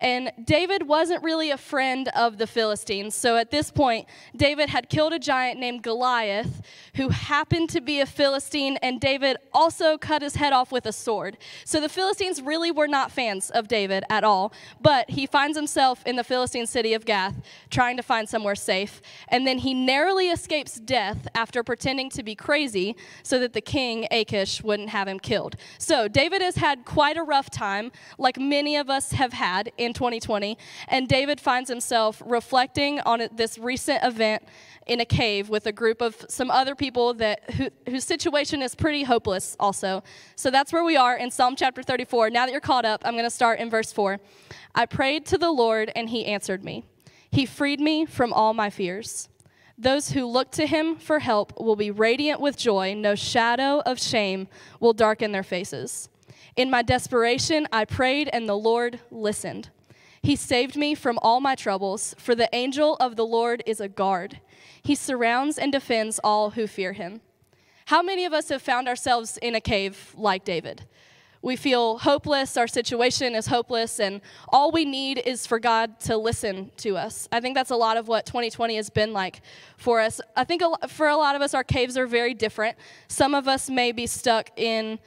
And 0.01 0.31
David 0.43 0.87
wasn't 0.87 1.23
really 1.23 1.51
a 1.51 1.57
friend 1.57 2.09
of 2.15 2.37
the 2.37 2.47
Philistines. 2.47 3.15
So 3.15 3.37
at 3.37 3.51
this 3.51 3.71
point, 3.71 4.07
David 4.35 4.69
had 4.69 4.89
killed 4.89 5.13
a 5.13 5.19
giant 5.19 5.59
named 5.59 5.83
Goliath 5.83 6.61
who 6.95 7.09
happened 7.09 7.69
to 7.69 7.79
be 7.79 8.01
a 8.01 8.05
Philistine, 8.05 8.77
and 8.77 8.99
David 8.99 9.37
also 9.53 9.97
cut 9.97 10.21
his 10.21 10.35
head 10.35 10.51
off 10.51 10.71
with 10.71 10.85
a 10.85 10.91
sword. 10.91 11.37
So 11.63 11.79
the 11.79 11.87
Philistines 11.87 12.41
really 12.41 12.71
were 12.71 12.87
not 12.87 13.11
fans 13.11 13.49
of 13.51 13.67
David 13.67 14.03
at 14.09 14.23
all. 14.23 14.51
But 14.81 15.11
he 15.11 15.25
finds 15.25 15.57
himself 15.57 16.05
in 16.05 16.15
the 16.15 16.23
Philistine 16.23 16.65
city 16.65 16.93
of 16.93 17.05
Gath 17.05 17.35
trying 17.69 17.97
to 17.97 18.03
find 18.03 18.27
somewhere 18.27 18.55
safe. 18.55 19.01
And 19.27 19.45
then 19.45 19.59
he 19.59 19.73
narrowly 19.73 20.29
escapes 20.29 20.75
death 20.75 21.27
after 21.35 21.63
pretending 21.63 22.09
to 22.11 22.23
be 22.23 22.35
crazy 22.35 22.95
so 23.23 23.39
that 23.39 23.53
the 23.53 23.61
king, 23.61 24.07
Achish, 24.11 24.63
wouldn't 24.63 24.89
have 24.89 25.07
him 25.07 25.19
killed. 25.19 25.55
So 25.77 26.07
David 26.07 26.41
has 26.41 26.55
had 26.55 26.85
quite 26.85 27.17
a 27.17 27.23
rough 27.23 27.49
time, 27.49 27.91
like 28.17 28.39
many 28.39 28.75
of 28.75 28.89
us 28.89 29.11
have 29.11 29.33
had 29.33 29.71
in 29.77 29.90
in 29.91 29.93
2020, 29.93 30.57
and 30.87 31.07
David 31.07 31.41
finds 31.41 31.69
himself 31.69 32.21
reflecting 32.25 33.01
on 33.01 33.27
this 33.35 33.57
recent 33.57 34.01
event 34.03 34.41
in 34.87 35.01
a 35.01 35.05
cave 35.05 35.49
with 35.49 35.67
a 35.67 35.71
group 35.71 36.01
of 36.01 36.25
some 36.29 36.49
other 36.49 36.75
people 36.75 37.13
that 37.15 37.49
who, 37.51 37.69
whose 37.89 38.05
situation 38.05 38.61
is 38.61 38.73
pretty 38.73 39.03
hopeless 39.03 39.57
also. 39.59 40.01
So 40.37 40.49
that's 40.49 40.71
where 40.71 40.85
we 40.85 40.95
are 40.95 41.17
in 41.17 41.29
Psalm 41.29 41.55
chapter 41.57 41.83
34. 41.83 42.29
Now 42.29 42.45
that 42.45 42.51
you're 42.53 42.61
caught 42.61 42.85
up, 42.85 43.01
I'm 43.03 43.13
going 43.13 43.25
to 43.25 43.29
start 43.29 43.59
in 43.59 43.69
verse 43.69 43.91
4. 43.91 44.19
I 44.73 44.85
prayed 44.85 45.25
to 45.27 45.37
the 45.37 45.51
Lord 45.51 45.91
and 45.93 46.09
he 46.09 46.25
answered 46.25 46.63
me. 46.63 46.85
He 47.29 47.45
freed 47.45 47.79
me 47.79 48.05
from 48.05 48.31
all 48.33 48.53
my 48.53 48.69
fears. 48.69 49.27
Those 49.77 50.11
who 50.11 50.25
look 50.25 50.51
to 50.51 50.65
him 50.65 50.95
for 50.95 51.19
help 51.19 51.59
will 51.59 51.75
be 51.75 51.91
radiant 51.91 52.39
with 52.39 52.57
joy. 52.57 52.93
No 52.93 53.13
shadow 53.15 53.81
of 53.85 53.99
shame 53.99 54.47
will 54.79 54.93
darken 54.93 55.31
their 55.31 55.43
faces. 55.43 56.09
In 56.55 56.69
my 56.69 56.81
desperation, 56.81 57.67
I 57.71 57.85
prayed 57.85 58.29
and 58.33 58.47
the 58.47 58.57
Lord 58.57 58.99
listened. 59.09 59.69
He 60.23 60.35
saved 60.35 60.75
me 60.75 60.93
from 60.93 61.17
all 61.21 61.39
my 61.39 61.55
troubles, 61.55 62.13
for 62.17 62.35
the 62.35 62.49
angel 62.53 62.95
of 62.97 63.15
the 63.15 63.25
Lord 63.25 63.63
is 63.65 63.79
a 63.79 63.87
guard. 63.87 64.39
He 64.83 64.93
surrounds 64.93 65.57
and 65.57 65.71
defends 65.71 66.19
all 66.23 66.51
who 66.51 66.67
fear 66.67 66.93
him. 66.93 67.21
How 67.85 68.01
many 68.01 68.25
of 68.25 68.33
us 68.33 68.49
have 68.49 68.61
found 68.61 68.87
ourselves 68.87 69.37
in 69.41 69.55
a 69.55 69.61
cave 69.61 70.13
like 70.15 70.45
David? 70.45 70.85
We 71.43 71.55
feel 71.55 71.97
hopeless, 71.97 72.55
our 72.55 72.67
situation 72.67 73.33
is 73.33 73.47
hopeless, 73.47 73.99
and 73.99 74.21
all 74.49 74.71
we 74.71 74.85
need 74.85 75.17
is 75.25 75.47
for 75.47 75.57
God 75.57 75.99
to 76.01 76.15
listen 76.15 76.69
to 76.77 76.97
us. 76.97 77.27
I 77.31 77.39
think 77.39 77.55
that's 77.55 77.71
a 77.71 77.75
lot 77.75 77.97
of 77.97 78.07
what 78.07 78.27
2020 78.27 78.75
has 78.75 78.91
been 78.91 79.11
like 79.11 79.41
for 79.75 79.99
us. 79.99 80.21
I 80.35 80.43
think 80.43 80.61
for 80.87 81.07
a 81.07 81.17
lot 81.17 81.35
of 81.35 81.41
us, 81.41 81.55
our 81.55 81.63
caves 81.63 81.97
are 81.97 82.05
very 82.05 82.35
different. 82.35 82.77
Some 83.07 83.33
of 83.33 83.47
us 83.47 83.71
may 83.71 83.91
be 83.91 84.05
stuck 84.05 84.51
in 84.55 84.99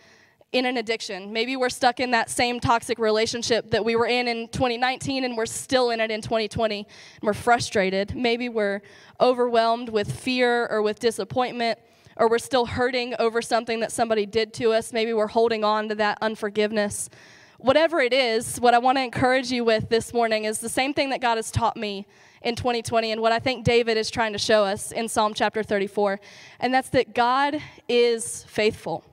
in 0.55 0.67
an 0.67 0.77
addiction. 0.77 1.33
Maybe 1.33 1.57
we're 1.57 1.69
stuck 1.69 1.99
in 1.99 2.13
that 2.13 2.31
same 2.31 2.61
toxic 2.61 3.01
relationship 3.01 3.73
that 3.73 3.85
we 3.85 3.97
were 3.97 4.07
in 4.07 4.29
in 4.29 4.47
2019 4.49 5.25
and 5.25 5.37
we're 5.37 5.47
still 5.47 5.91
in 5.91 5.99
it 5.99 6.13
in 6.13 6.23
2020 6.23 6.79
and 6.79 6.87
we're 7.23 7.35
frustrated. 7.35 8.15
Maybe 8.15 8.49
we're 8.49 8.81
overwhelmed 9.21 9.89
with 9.89 10.13
fear 10.13 10.69
or 10.69 10.81
with 10.81 11.01
disappointment 11.01 11.81
or 12.17 12.31
we're 12.31 12.39
still 12.39 12.67
hurting 12.67 13.17
over 13.19 13.43
something 13.43 13.81
that 13.81 13.91
somebody 13.91 14.27
did 14.27 14.55
to 14.55 14.73
us. 14.73 14.93
Maybe 14.93 15.13
we're 15.13 15.27
holding 15.27 15.65
on 15.65 15.89
to 15.89 15.97
that 15.97 16.19
unforgiveness. 16.23 17.11
whatever 17.59 17.99
it 17.99 18.13
is, 18.13 18.61
what 18.61 18.75
I 18.75 18.79
want 18.79 18.99
to 18.99 19.03
encourage 19.03 19.51
you 19.51 19.65
with 19.65 19.89
this 19.89 20.13
morning 20.13 20.45
is 20.45 20.61
the 20.61 20.69
same 20.69 20.95
thing 20.95 21.11
that 21.11 21.21
God 21.21 21.37
has 21.37 21.51
taught 21.51 21.77
me 21.77 22.07
in 22.43 22.55
2020 22.55 23.11
and 23.11 23.21
what 23.21 23.33
I 23.33 23.41
think 23.41 23.65
David 23.65 23.97
is 23.97 24.09
trying 24.09 24.35
to 24.35 24.39
show 24.39 24.63
us 24.65 24.93
in 24.93 25.09
Psalm 25.09 25.35
chapter 25.35 25.65
34. 25.65 26.21
And 26.61 26.73
that's 26.73 26.91
that 26.91 27.13
God 27.13 27.61
is 27.89 28.45
faithful. 28.45 29.05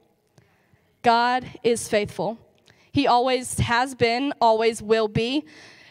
God 1.02 1.46
is 1.64 1.88
faithful. 1.88 2.38
He 2.92 3.08
always 3.08 3.60
has 3.60 3.96
been, 3.96 4.34
always 4.42 4.82
will 4.82 5.08
be. 5.08 5.46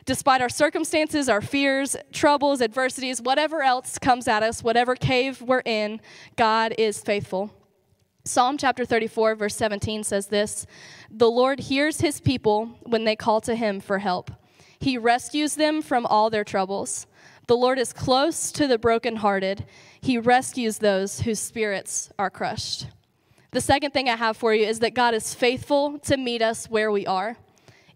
Despite 0.05 0.41
our 0.41 0.49
circumstances, 0.49 1.29
our 1.29 1.41
fears, 1.41 1.97
troubles, 2.13 2.61
adversities, 2.61 3.21
whatever 3.21 3.63
else 3.63 3.99
comes 3.99 4.29
at 4.29 4.43
us, 4.43 4.63
whatever 4.63 4.95
cave 4.95 5.41
we're 5.41 5.63
in, 5.65 6.01
God 6.37 6.75
is 6.79 7.01
faithful. 7.01 7.55
Psalm 8.25 8.59
chapter 8.59 8.85
34, 8.85 9.35
verse 9.35 9.57
17 9.57 10.05
says 10.05 10.27
this 10.27 10.67
The 11.11 11.31
Lord 11.31 11.61
hears 11.61 12.01
his 12.01 12.21
people 12.21 12.67
when 12.83 13.05
they 13.05 13.17
call 13.17 13.41
to 13.43 13.55
him 13.55 13.81
for 13.81 13.99
help. 13.99 14.31
He 14.79 14.99
rescues 14.99 15.55
them 15.55 15.83
from 15.83 16.07
all 16.07 16.31
their 16.31 16.45
troubles. 16.45 17.07
The 17.47 17.57
Lord 17.57 17.79
is 17.79 17.93
close 17.93 18.53
to 18.53 18.67
the 18.67 18.79
brokenhearted. 18.79 19.67
He 20.01 20.19
rescues 20.19 20.79
those 20.79 21.21
whose 21.21 21.41
spirits 21.41 22.11
are 22.19 22.31
crushed. 22.31 22.87
The 23.53 23.61
second 23.61 23.91
thing 23.91 24.09
I 24.09 24.15
have 24.17 24.37
for 24.37 24.55
you 24.55 24.65
is 24.65 24.79
that 24.79 24.95
God 24.95 25.13
is 25.13 25.35
faithful 25.35 25.99
to 26.01 26.17
meet 26.17 26.41
us 26.41 26.67
where 26.67 26.93
we 26.93 27.05
are. 27.07 27.37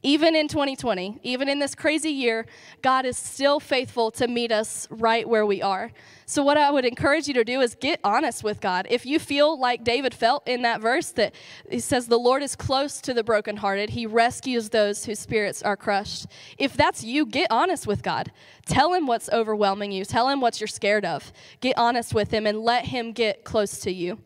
Even 0.02 0.34
in 0.34 0.48
2020, 0.48 1.20
even 1.22 1.48
in 1.48 1.60
this 1.60 1.74
crazy 1.74 2.10
year, 2.10 2.44
God 2.82 3.06
is 3.06 3.16
still 3.16 3.58
faithful 3.58 4.10
to 4.12 4.28
meet 4.28 4.52
us 4.52 4.86
right 4.90 5.26
where 5.26 5.46
we 5.46 5.62
are. 5.62 5.92
So, 6.26 6.42
what 6.42 6.58
I 6.58 6.70
would 6.70 6.84
encourage 6.84 7.26
you 7.26 7.32
to 7.34 7.44
do 7.44 7.62
is 7.62 7.74
get 7.74 8.00
honest 8.04 8.44
with 8.44 8.60
God. 8.60 8.86
If 8.90 9.06
you 9.06 9.18
feel 9.18 9.58
like 9.58 9.82
David 9.82 10.12
felt 10.12 10.46
in 10.46 10.60
that 10.60 10.82
verse, 10.82 11.12
that 11.12 11.34
he 11.70 11.80
says, 11.80 12.06
The 12.06 12.18
Lord 12.18 12.42
is 12.42 12.54
close 12.54 13.00
to 13.00 13.14
the 13.14 13.24
brokenhearted, 13.24 13.90
he 13.90 14.04
rescues 14.04 14.68
those 14.68 15.06
whose 15.06 15.20
spirits 15.20 15.62
are 15.62 15.76
crushed. 15.76 16.26
If 16.58 16.74
that's 16.74 17.02
you, 17.02 17.24
get 17.24 17.50
honest 17.50 17.86
with 17.86 18.02
God. 18.02 18.30
Tell 18.66 18.92
him 18.92 19.06
what's 19.06 19.30
overwhelming 19.30 19.90
you, 19.90 20.04
tell 20.04 20.28
him 20.28 20.42
what 20.42 20.60
you're 20.60 20.68
scared 20.68 21.06
of. 21.06 21.32
Get 21.60 21.78
honest 21.78 22.12
with 22.12 22.30
him 22.30 22.46
and 22.46 22.60
let 22.60 22.86
him 22.86 23.12
get 23.12 23.44
close 23.44 23.78
to 23.80 23.90
you. 23.90 24.18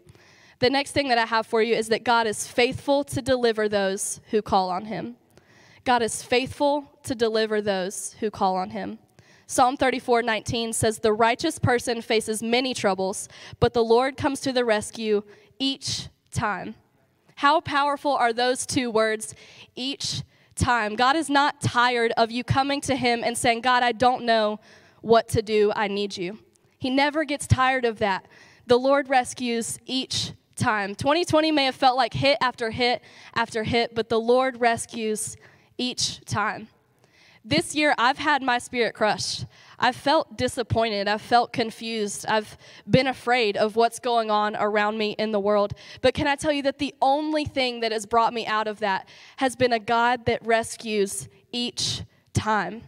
The 0.60 0.70
next 0.70 0.90
thing 0.90 1.08
that 1.08 1.18
I 1.18 1.26
have 1.26 1.46
for 1.46 1.62
you 1.62 1.74
is 1.74 1.88
that 1.88 2.04
God 2.04 2.26
is 2.26 2.46
faithful 2.46 3.04
to 3.04 3.22
deliver 3.22 3.68
those 3.68 4.20
who 4.30 4.42
call 4.42 4.70
on 4.70 4.86
him. 4.86 5.16
God 5.84 6.02
is 6.02 6.22
faithful 6.22 6.92
to 7.04 7.14
deliver 7.14 7.62
those 7.62 8.16
who 8.20 8.30
call 8.30 8.56
on 8.56 8.70
him. 8.70 8.98
Psalm 9.46 9.76
34 9.76 10.22
19 10.22 10.72
says, 10.72 10.98
The 10.98 11.12
righteous 11.12 11.58
person 11.58 12.02
faces 12.02 12.42
many 12.42 12.74
troubles, 12.74 13.28
but 13.60 13.72
the 13.72 13.84
Lord 13.84 14.16
comes 14.16 14.40
to 14.40 14.52
the 14.52 14.64
rescue 14.64 15.22
each 15.58 16.08
time. 16.32 16.74
How 17.36 17.60
powerful 17.60 18.12
are 18.12 18.32
those 18.32 18.66
two 18.66 18.90
words, 18.90 19.34
each 19.76 20.22
time? 20.56 20.96
God 20.96 21.14
is 21.14 21.30
not 21.30 21.60
tired 21.60 22.12
of 22.16 22.32
you 22.32 22.42
coming 22.42 22.80
to 22.82 22.96
Him 22.96 23.22
and 23.24 23.38
saying, 23.38 23.60
God, 23.60 23.82
I 23.82 23.92
don't 23.92 24.24
know 24.24 24.58
what 25.00 25.28
to 25.28 25.40
do. 25.40 25.72
I 25.74 25.86
need 25.86 26.16
you. 26.16 26.40
He 26.78 26.90
never 26.90 27.24
gets 27.24 27.46
tired 27.46 27.84
of 27.84 28.00
that. 28.00 28.26
The 28.66 28.78
Lord 28.78 29.08
rescues 29.08 29.78
each 29.86 30.32
time. 30.58 30.94
2020 30.94 31.52
may 31.52 31.64
have 31.64 31.74
felt 31.74 31.96
like 31.96 32.12
hit 32.12 32.38
after 32.40 32.70
hit 32.70 33.02
after 33.34 33.62
hit, 33.62 33.94
but 33.94 34.08
the 34.08 34.20
Lord 34.20 34.60
rescues 34.60 35.36
each 35.78 36.24
time. 36.24 36.68
This 37.44 37.74
year, 37.74 37.94
I've 37.96 38.18
had 38.18 38.42
my 38.42 38.58
spirit 38.58 38.94
crushed. 38.94 39.46
I've 39.78 39.96
felt 39.96 40.36
disappointed. 40.36 41.08
I've 41.08 41.22
felt 41.22 41.52
confused. 41.52 42.26
I've 42.28 42.58
been 42.90 43.06
afraid 43.06 43.56
of 43.56 43.76
what's 43.76 43.98
going 43.98 44.30
on 44.30 44.56
around 44.56 44.98
me 44.98 45.12
in 45.18 45.32
the 45.32 45.40
world. 45.40 45.72
But 46.02 46.12
can 46.12 46.26
I 46.26 46.36
tell 46.36 46.52
you 46.52 46.62
that 46.64 46.78
the 46.78 46.94
only 47.00 47.44
thing 47.44 47.80
that 47.80 47.92
has 47.92 48.04
brought 48.04 48.34
me 48.34 48.46
out 48.46 48.66
of 48.66 48.80
that 48.80 49.08
has 49.36 49.56
been 49.56 49.72
a 49.72 49.78
God 49.78 50.26
that 50.26 50.44
rescues 50.44 51.28
each 51.52 52.02
time? 52.34 52.82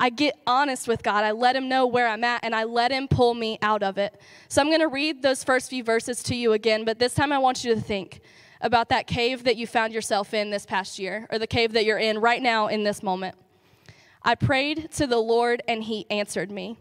I 0.00 0.10
get 0.10 0.38
honest 0.46 0.86
with 0.86 1.02
God. 1.02 1.24
I 1.24 1.32
let 1.32 1.56
Him 1.56 1.68
know 1.68 1.86
where 1.86 2.08
I'm 2.08 2.24
at 2.24 2.44
and 2.44 2.54
I 2.54 2.64
let 2.64 2.92
Him 2.92 3.08
pull 3.08 3.34
me 3.34 3.58
out 3.62 3.82
of 3.82 3.98
it. 3.98 4.20
So 4.48 4.60
I'm 4.60 4.68
going 4.68 4.80
to 4.80 4.88
read 4.88 5.22
those 5.22 5.42
first 5.42 5.70
few 5.70 5.82
verses 5.82 6.22
to 6.24 6.34
you 6.34 6.52
again, 6.52 6.84
but 6.84 6.98
this 6.98 7.14
time 7.14 7.32
I 7.32 7.38
want 7.38 7.64
you 7.64 7.74
to 7.74 7.80
think 7.80 8.20
about 8.60 8.88
that 8.90 9.06
cave 9.06 9.44
that 9.44 9.56
you 9.56 9.66
found 9.66 9.92
yourself 9.92 10.34
in 10.34 10.50
this 10.50 10.66
past 10.66 10.98
year 10.98 11.26
or 11.30 11.38
the 11.38 11.46
cave 11.46 11.72
that 11.72 11.84
you're 11.84 11.98
in 11.98 12.18
right 12.18 12.42
now 12.42 12.68
in 12.68 12.84
this 12.84 13.02
moment. 13.02 13.36
I 14.22 14.34
prayed 14.34 14.90
to 14.92 15.06
the 15.06 15.18
Lord 15.18 15.62
and 15.66 15.84
He 15.84 16.06
answered 16.10 16.50
me. 16.50 16.76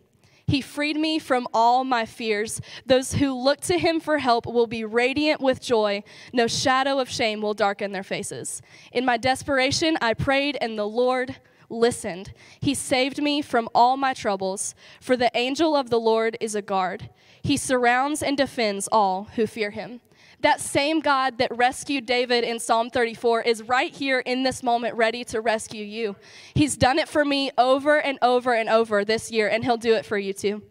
He 0.48 0.62
freed 0.62 0.96
me 0.96 1.20
from 1.20 1.46
all 1.54 1.84
my 1.84 2.06
fears. 2.06 2.62
Those 2.86 3.16
who 3.16 3.34
look 3.34 3.60
to 3.62 3.78
him 3.78 4.00
for 4.00 4.18
help 4.18 4.46
will 4.46 4.66
be 4.66 4.86
radiant 4.86 5.42
with 5.42 5.62
joy. 5.62 6.04
No 6.32 6.48
shadow 6.48 7.00
of 7.00 7.10
shame 7.10 7.42
will 7.42 7.54
darken 7.54 7.92
their 7.92 8.02
faces. 8.02 8.62
In 8.94 9.04
my 9.04 9.18
desperation, 9.18 9.98
I 10.00 10.14
prayed, 10.14 10.58
and 10.62 10.80
the 10.80 10.88
Lord 10.88 11.36
listened. 11.70 12.34
He 12.60 12.74
saved 12.74 13.22
me 13.22 13.42
from 13.42 13.70
all 13.74 13.98
my 13.98 14.14
troubles, 14.14 14.76
for 15.02 15.18
the 15.18 15.32
angel 15.36 15.76
of 15.76 15.90
the 15.90 16.00
Lord 16.00 16.38
is 16.40 16.56
a 16.56 16.62
guard. 16.62 17.10
He 17.42 17.58
surrounds 17.58 18.22
and 18.24 18.38
defends 18.38 18.88
all 18.92 19.30
who 19.36 19.48
fear 19.48 19.72
him. 19.72 20.02
That 20.42 20.62
same 20.62 21.00
God 21.00 21.40
that 21.40 21.56
rescued 21.56 22.06
David 22.06 22.44
in 22.44 22.60
Psalm 22.60 22.92
34 22.92 23.42
is 23.42 23.64
right 23.64 23.94
here 23.94 24.20
in 24.20 24.44
this 24.44 24.62
moment 24.62 24.96
ready 24.96 25.24
to 25.26 25.42
rescue 25.42 25.84
you. 25.84 26.16
He's 26.54 26.78
done 26.78 27.00
it 27.00 27.10
for 27.10 27.26
me 27.26 27.50
over 27.58 28.00
and 28.00 28.20
over 28.22 28.54
and 28.54 28.70
over 28.70 29.04
this 29.04 29.32
year, 29.32 29.48
and 29.48 29.64
he'll 29.64 29.78
do 29.78 29.96
it 29.96 30.06
for 30.06 30.18
you 30.18 30.34
too. 30.34 30.62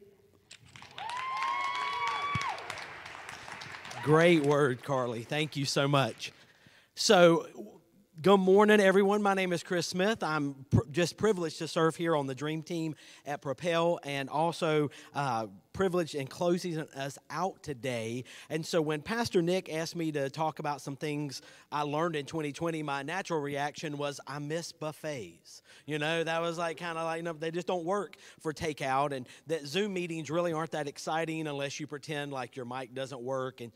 Great 4.04 4.44
word, 4.44 4.85
Carly. 4.85 5.24
Thank 5.24 5.56
you 5.56 5.64
so 5.64 5.88
much. 5.88 6.30
So, 6.94 7.48
Good 8.22 8.38
morning, 8.38 8.81
everyone. 8.81 9.22
My 9.22 9.35
name 9.35 9.52
is 9.52 9.62
Chris 9.62 9.87
Smith. 9.87 10.22
I'm 10.22 10.64
pr- 10.70 10.88
just 10.90 11.18
privileged 11.18 11.59
to 11.59 11.68
serve 11.68 11.96
here 11.96 12.16
on 12.16 12.26
the 12.26 12.35
Dream 12.35 12.62
Team 12.62 12.94
at 13.26 13.42
Propel 13.42 14.00
and 14.05 14.31
also 14.31 14.90
uh, 15.14 15.48
privileged 15.74 16.14
in 16.14 16.26
closing 16.26 16.79
us 16.79 17.18
out 17.29 17.62
today. 17.62 18.24
And 18.48 18.64
so, 18.64 18.81
when 18.81 19.02
Pastor 19.02 19.42
Nick 19.42 19.70
asked 19.70 19.96
me 19.96 20.12
to 20.12 20.31
talk 20.31 20.61
about 20.61 20.81
some 20.81 20.96
things 20.96 21.42
I 21.70 21.83
learned 21.83 22.16
in 22.16 22.24
2020, 22.24 22.83
my 22.83 23.02
natural 23.02 23.38
reaction 23.38 23.98
was, 23.98 24.18
I 24.26 24.38
miss 24.38 24.72
buffets. 24.72 25.61
You 25.85 25.98
know, 25.98 26.24
that 26.24 26.40
was 26.40 26.57
like 26.57 26.79
kind 26.79 26.96
of 26.96 27.05
like, 27.05 27.18
you 27.18 27.22
know, 27.22 27.35
they 27.35 27.50
just 27.50 27.66
don't 27.66 27.85
work 27.85 28.16
for 28.40 28.55
takeout. 28.55 29.12
And 29.12 29.29
that 29.48 29.66
Zoom 29.66 29.92
meetings 29.92 30.31
really 30.31 30.55
aren't 30.55 30.70
that 30.70 30.88
exciting 30.88 31.46
unless 31.46 31.79
you 31.79 31.87
pretend 31.87 32.33
like 32.33 32.57
your 32.57 32.64
mic 32.64 32.94
doesn't 32.94 33.20
work. 33.20 33.61
And 33.61 33.72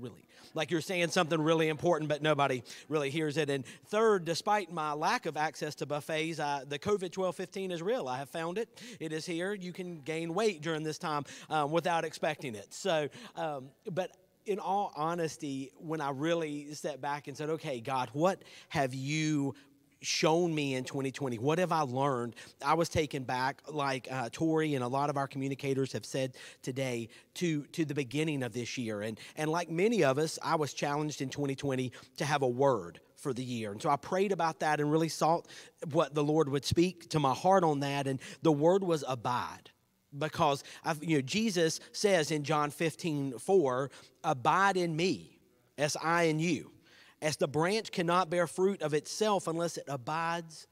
really 0.00 0.28
like 0.54 0.70
you're 0.70 0.80
saying 0.80 1.08
something 1.08 1.40
really 1.40 1.68
important, 1.68 2.08
but 2.08 2.22
nobody 2.22 2.62
really 2.88 3.10
hears 3.10 3.36
it. 3.36 3.50
And 3.50 3.64
third, 3.86 4.24
despite 4.24 4.72
my 4.72 4.92
lack 4.92 5.26
of 5.26 5.36
access 5.36 5.74
to 5.76 5.86
buffets, 5.86 6.40
uh, 6.40 6.64
the 6.68 6.78
COVID 6.78 7.12
12 7.12 7.36
15 7.36 7.70
is 7.70 7.82
real. 7.82 8.08
I 8.08 8.18
have 8.18 8.28
found 8.28 8.58
it. 8.58 8.68
It 9.00 9.12
is 9.12 9.26
here. 9.26 9.54
You 9.54 9.72
can 9.72 10.00
gain 10.00 10.34
weight 10.34 10.60
during 10.60 10.82
this 10.82 10.98
time 10.98 11.24
um, 11.50 11.70
without 11.70 12.04
expecting 12.04 12.54
it. 12.54 12.72
So, 12.74 13.08
um, 13.36 13.68
but 13.92 14.16
in 14.46 14.58
all 14.58 14.92
honesty, 14.96 15.70
when 15.76 16.00
I 16.00 16.10
really 16.10 16.72
stepped 16.72 17.02
back 17.02 17.28
and 17.28 17.36
said, 17.36 17.50
okay, 17.50 17.80
God, 17.80 18.08
what 18.14 18.42
have 18.70 18.94
you 18.94 19.54
shown 20.00 20.54
me 20.54 20.74
in 20.74 20.84
2020? 20.84 21.38
What 21.38 21.58
have 21.58 21.72
I 21.72 21.80
learned? 21.80 22.36
I 22.64 22.74
was 22.74 22.88
taken 22.88 23.24
back, 23.24 23.62
like 23.68 24.08
uh, 24.10 24.28
Tori 24.32 24.74
and 24.74 24.84
a 24.84 24.88
lot 24.88 25.10
of 25.10 25.16
our 25.16 25.26
communicators 25.26 25.92
have 25.92 26.04
said 26.04 26.34
today, 26.62 27.08
to, 27.34 27.64
to 27.66 27.84
the 27.84 27.94
beginning 27.94 28.42
of 28.42 28.52
this 28.52 28.78
year. 28.78 29.02
And, 29.02 29.18
and 29.36 29.50
like 29.50 29.70
many 29.70 30.04
of 30.04 30.18
us, 30.18 30.38
I 30.42 30.56
was 30.56 30.72
challenged 30.72 31.20
in 31.20 31.28
2020 31.28 31.92
to 32.16 32.24
have 32.24 32.42
a 32.42 32.48
word 32.48 33.00
for 33.16 33.32
the 33.32 33.42
year. 33.42 33.72
And 33.72 33.82
so 33.82 33.90
I 33.90 33.96
prayed 33.96 34.32
about 34.32 34.60
that 34.60 34.80
and 34.80 34.90
really 34.90 35.08
sought 35.08 35.48
what 35.90 36.14
the 36.14 36.22
Lord 36.22 36.48
would 36.48 36.64
speak 36.64 37.08
to 37.10 37.18
my 37.18 37.34
heart 37.34 37.64
on 37.64 37.80
that. 37.80 38.06
And 38.06 38.20
the 38.42 38.52
word 38.52 38.84
was 38.84 39.04
abide 39.06 39.70
because 40.16 40.64
I've, 40.84 41.02
you 41.02 41.16
know 41.16 41.22
Jesus 41.22 41.80
says 41.92 42.30
in 42.30 42.44
John 42.44 42.70
15, 42.70 43.38
4, 43.38 43.90
abide 44.24 44.76
in 44.76 44.94
me 44.94 45.38
as 45.76 45.96
I 46.02 46.24
in 46.24 46.38
you 46.38 46.70
as 47.20 47.36
the 47.36 47.48
branch 47.48 47.90
cannot 47.90 48.30
bear 48.30 48.46
fruit 48.46 48.82
of 48.82 48.94
itself 48.94 49.46
unless 49.46 49.76
it 49.76 49.84
abides 49.88 50.66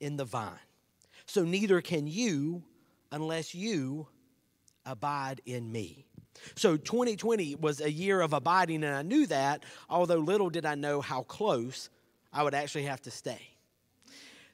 in 0.00 0.16
the 0.16 0.24
vine. 0.24 0.58
So 1.26 1.44
neither 1.44 1.80
can 1.80 2.06
you 2.06 2.62
unless 3.10 3.54
you 3.54 4.08
abide 4.84 5.40
in 5.46 5.70
me. 5.70 6.06
So 6.56 6.76
2020 6.76 7.56
was 7.56 7.80
a 7.80 7.90
year 7.90 8.20
of 8.20 8.32
abiding, 8.32 8.82
and 8.84 8.94
I 8.94 9.02
knew 9.02 9.26
that, 9.26 9.64
although 9.88 10.16
little 10.16 10.50
did 10.50 10.66
I 10.66 10.74
know 10.74 11.00
how 11.00 11.22
close 11.22 11.88
I 12.32 12.42
would 12.42 12.54
actually 12.54 12.84
have 12.84 13.00
to 13.02 13.10
stay. 13.10 13.40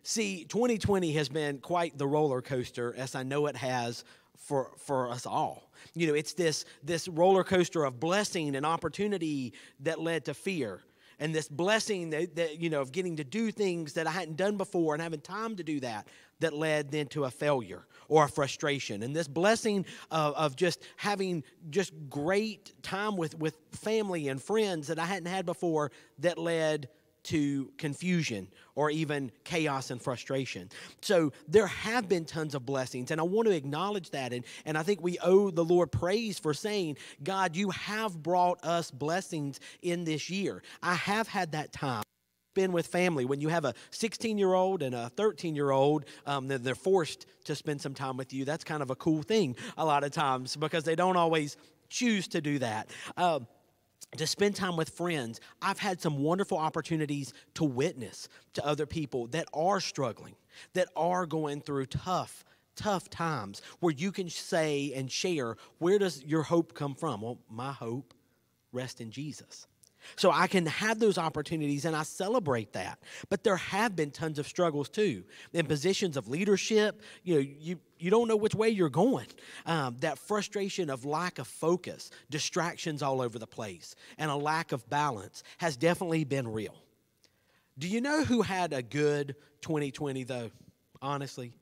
See, 0.03 0.45
2020 0.45 1.13
has 1.13 1.29
been 1.29 1.59
quite 1.59 1.97
the 1.97 2.07
roller 2.07 2.43
coaster, 2.43 2.95
as 2.97 3.15
I 3.15 3.23
know 3.23 3.47
it 3.47 3.57
has 3.57 4.05
for, 4.37 4.73
for 4.79 5.11
us 5.11 5.27
all. 5.27 5.71
You 5.95 6.09
know, 6.09 6.15
it's 6.15 6.35
this, 6.35 6.65
this 6.83 7.09
roller 7.09 7.45
coaster 7.45 7.85
of 7.85 8.01
blessing 8.01 8.57
and 8.57 8.67
opportunity 8.67 9.53
that 9.81 10.01
led 10.01 10.25
to 10.27 10.35
fear 10.35 10.83
and 11.19 11.35
this 11.35 11.49
blessing 11.49 12.11
that, 12.11 12.37
that, 12.37 12.61
you 12.61 12.71
know 12.71 12.81
of 12.81 12.93
getting 12.93 13.17
to 13.17 13.25
do 13.25 13.51
things 13.51 13.95
that 13.95 14.07
I 14.07 14.11
hadn't 14.11 14.37
done 14.37 14.57
before 14.57 14.95
and 14.95 15.03
having 15.03 15.21
time 15.21 15.57
to 15.57 15.63
do 15.63 15.81
that 15.81 16.07
that 16.41 16.53
led 16.53 16.91
then 16.91 17.07
to 17.09 17.25
a 17.25 17.31
failure 17.31 17.87
or 18.09 18.25
a 18.25 18.29
frustration. 18.29 19.03
And 19.03 19.15
this 19.15 19.29
blessing 19.29 19.85
of, 20.11 20.35
of 20.35 20.57
just 20.57 20.83
having 20.97 21.43
just 21.71 21.93
great 22.09 22.73
time 22.83 23.17
with 23.17 23.37
with 23.39 23.57
family 23.73 24.29
and 24.29 24.41
friends 24.43 24.89
that 24.89 24.99
I 24.99 25.05
hadn't 25.05 25.29
had 25.29 25.47
before 25.47 25.91
that 26.21 26.39
led 26.39 26.89
to 27.25 27.71
confusion 27.77 28.49
or 28.75 28.91
even 28.91 29.31
chaos 29.45 29.91
and 29.91 30.01
frustration. 30.01 30.71
So 31.03 31.33
there 31.49 31.67
have 31.67 32.09
been 32.09 32.25
tons 32.25 32.55
of 32.55 32.65
blessings, 32.65 33.11
and 33.11 33.21
I 33.21 33.25
want 33.25 33.49
to 33.49 33.55
acknowledge 33.55 34.11
that. 34.11 34.33
And, 34.33 34.45
and 34.65 34.79
I 34.79 34.83
think 34.83 35.03
we 35.03 35.19
owe 35.19 35.51
the 35.51 35.65
Lord 35.65 35.91
praise 35.91 36.39
for 36.39 36.55
saying, 36.55 36.97
God, 37.23 37.57
you 37.57 37.71
have 37.71 38.23
brought 38.23 38.65
us 38.65 38.91
blessings 38.91 39.61
in 39.83 40.05
this 40.05 40.31
year. 40.31 40.63
I 40.83 40.95
have 40.95 41.29
had 41.29 41.53
that 41.53 41.73
time 41.73 42.05
spend 42.59 42.73
with 42.73 42.89
family. 42.89 43.25
When 43.25 43.41
you 43.41 43.49
have 43.49 43.65
a 43.65 43.75
16 43.91 44.37
year 44.37 44.53
old 44.53 44.83
and 44.83 44.95
a 44.95 45.11
13 45.11 45.55
year 45.55 45.71
old, 45.71 46.07
um, 46.27 46.49
they're 46.49 46.75
forced 46.75 47.27
to 47.45 47.55
spend 47.55 47.81
some 47.81 47.95
time 47.95 48.17
with 48.17 48.33
you. 48.33 48.45
That's 48.45 48.65
kind 48.65 48.83
of 48.83 48.91
a 48.91 48.97
cool 48.97 49.23
thing 49.23 49.55
a 49.77 49.85
lot 49.85 50.03
of 50.03 50.11
times 50.11 50.57
because 50.57 50.83
they 50.83 50.97
don't 50.97 51.17
always 51.17 51.57
choose 51.89 52.27
to 52.29 52.41
do 52.41 52.59
that. 52.59 52.91
Um, 53.17 53.47
to 54.17 54.27
spend 54.27 54.57
time 54.57 54.77
with 54.77 54.91
friends. 54.91 55.41
I've 55.61 55.79
had 55.79 56.01
some 56.01 56.19
wonderful 56.19 56.59
opportunities 56.59 57.33
to 57.55 57.65
witness 57.65 58.29
to 58.55 58.67
other 58.67 58.87
people 58.87 59.27
that 59.29 59.49
are 59.53 59.81
struggling, 59.81 60.35
that 60.73 60.89
are 60.97 61.27
going 61.27 61.61
through 61.61 61.87
tough, 61.87 62.45
tough 62.75 63.11
times, 63.11 63.61
where 63.81 63.93
you 63.93 64.11
can 64.11 64.31
say 64.31 64.93
and 64.95 65.11
share, 65.11 65.57
where 65.79 65.99
does 65.99 66.23
your 66.25 66.43
hope 66.43 66.75
come 66.75 66.95
from? 66.95 67.21
Well, 67.21 67.39
my 67.51 67.73
hope 67.73 68.15
rests 68.73 69.01
in 69.01 69.11
Jesus. 69.11 69.67
So 70.17 70.31
I 70.31 70.47
can 70.47 70.67
have 70.67 70.99
those 70.99 71.19
opportunities 71.19 71.85
and 71.85 71.95
I 71.95 72.03
celebrate 72.03 72.73
that. 72.73 72.99
But 73.29 73.45
there 73.45 73.57
have 73.57 73.97
been 73.97 74.11
tons 74.11 74.39
of 74.39 74.47
struggles 74.47 74.89
too. 74.89 75.25
In 75.53 75.67
positions 75.67 76.17
of 76.17 76.29
leadership, 76.29 77.01
you 77.23 77.35
know, 77.35 77.41
you, 77.41 77.79
you 77.99 78.11
don't 78.11 78.29
know 78.29 78.37
which 78.37 78.55
way 78.55 78.69
you're 78.69 78.89
going. 78.89 79.27
Um, 79.67 79.97
that 80.01 80.19
frustration 80.19 80.91
of 80.91 81.05
lack 81.05 81.39
of 81.39 81.47
focus, 81.47 82.11
distractions 82.31 83.03
all 83.03 83.21
over 83.21 83.39
the 83.39 83.47
place, 83.47 83.95
and 84.19 84.31
a 84.31 84.37
lack 84.37 84.73
of 84.73 84.89
balance 84.89 85.43
has 85.59 85.77
definitely 85.77 86.25
been 86.25 86.49
real. 86.53 86.75
Do 87.79 87.89
you 87.89 88.01
know 88.01 88.25
who 88.25 88.43
had 88.43 88.73
a 88.73 88.83
good 88.83 89.37
2020 89.63 90.25
though? 90.25 90.51
Honestly, 91.01 91.53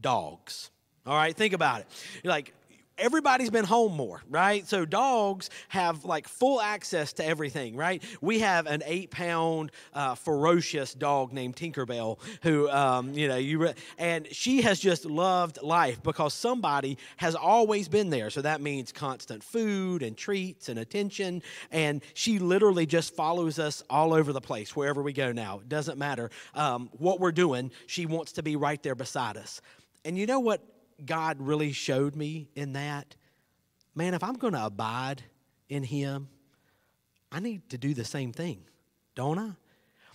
dogs. 0.00 0.70
All 1.04 1.14
right, 1.14 1.36
think 1.36 1.52
about 1.52 1.80
it. 1.80 1.86
Like 2.24 2.54
everybody's 2.98 3.50
been 3.50 3.64
home 3.64 3.94
more, 3.94 4.22
right? 4.28 4.66
So 4.66 4.84
dogs 4.84 5.50
have 5.68 6.04
like 6.04 6.28
full 6.28 6.60
access 6.60 7.12
to 7.14 7.24
everything, 7.24 7.76
right? 7.76 8.02
We 8.20 8.40
have 8.40 8.66
an 8.66 8.82
eight 8.86 9.10
pound 9.10 9.72
uh, 9.94 10.14
ferocious 10.14 10.94
dog 10.94 11.32
named 11.32 11.56
Tinkerbell 11.56 12.18
who, 12.42 12.68
um, 12.70 13.12
you 13.12 13.28
know, 13.28 13.36
you 13.36 13.58
re- 13.58 13.74
and 13.98 14.26
she 14.32 14.62
has 14.62 14.78
just 14.78 15.04
loved 15.04 15.62
life 15.62 16.02
because 16.02 16.34
somebody 16.34 16.98
has 17.16 17.34
always 17.34 17.88
been 17.88 18.10
there. 18.10 18.30
So 18.30 18.42
that 18.42 18.60
means 18.60 18.92
constant 18.92 19.42
food 19.42 20.02
and 20.02 20.16
treats 20.16 20.68
and 20.68 20.78
attention. 20.78 21.42
And 21.70 22.02
she 22.14 22.38
literally 22.38 22.86
just 22.86 23.14
follows 23.14 23.58
us 23.58 23.82
all 23.90 24.12
over 24.12 24.32
the 24.32 24.40
place 24.40 24.76
wherever 24.76 25.02
we 25.02 25.12
go 25.12 25.32
now. 25.32 25.58
It 25.60 25.68
doesn't 25.68 25.98
matter 25.98 26.30
um, 26.54 26.90
what 26.98 27.20
we're 27.20 27.32
doing, 27.32 27.70
she 27.86 28.06
wants 28.06 28.32
to 28.32 28.42
be 28.42 28.56
right 28.56 28.82
there 28.82 28.94
beside 28.94 29.36
us. 29.36 29.60
And 30.04 30.18
you 30.18 30.26
know 30.26 30.40
what 30.40 30.62
God 31.04 31.38
really 31.40 31.72
showed 31.72 32.16
me 32.16 32.48
in 32.54 32.74
that, 32.74 33.16
man, 33.94 34.14
if 34.14 34.22
I'm 34.22 34.34
going 34.34 34.54
to 34.54 34.64
abide 34.64 35.22
in 35.68 35.82
Him, 35.82 36.28
I 37.30 37.40
need 37.40 37.68
to 37.70 37.78
do 37.78 37.94
the 37.94 38.04
same 38.04 38.32
thing, 38.32 38.62
don't 39.14 39.38
I? 39.38 39.50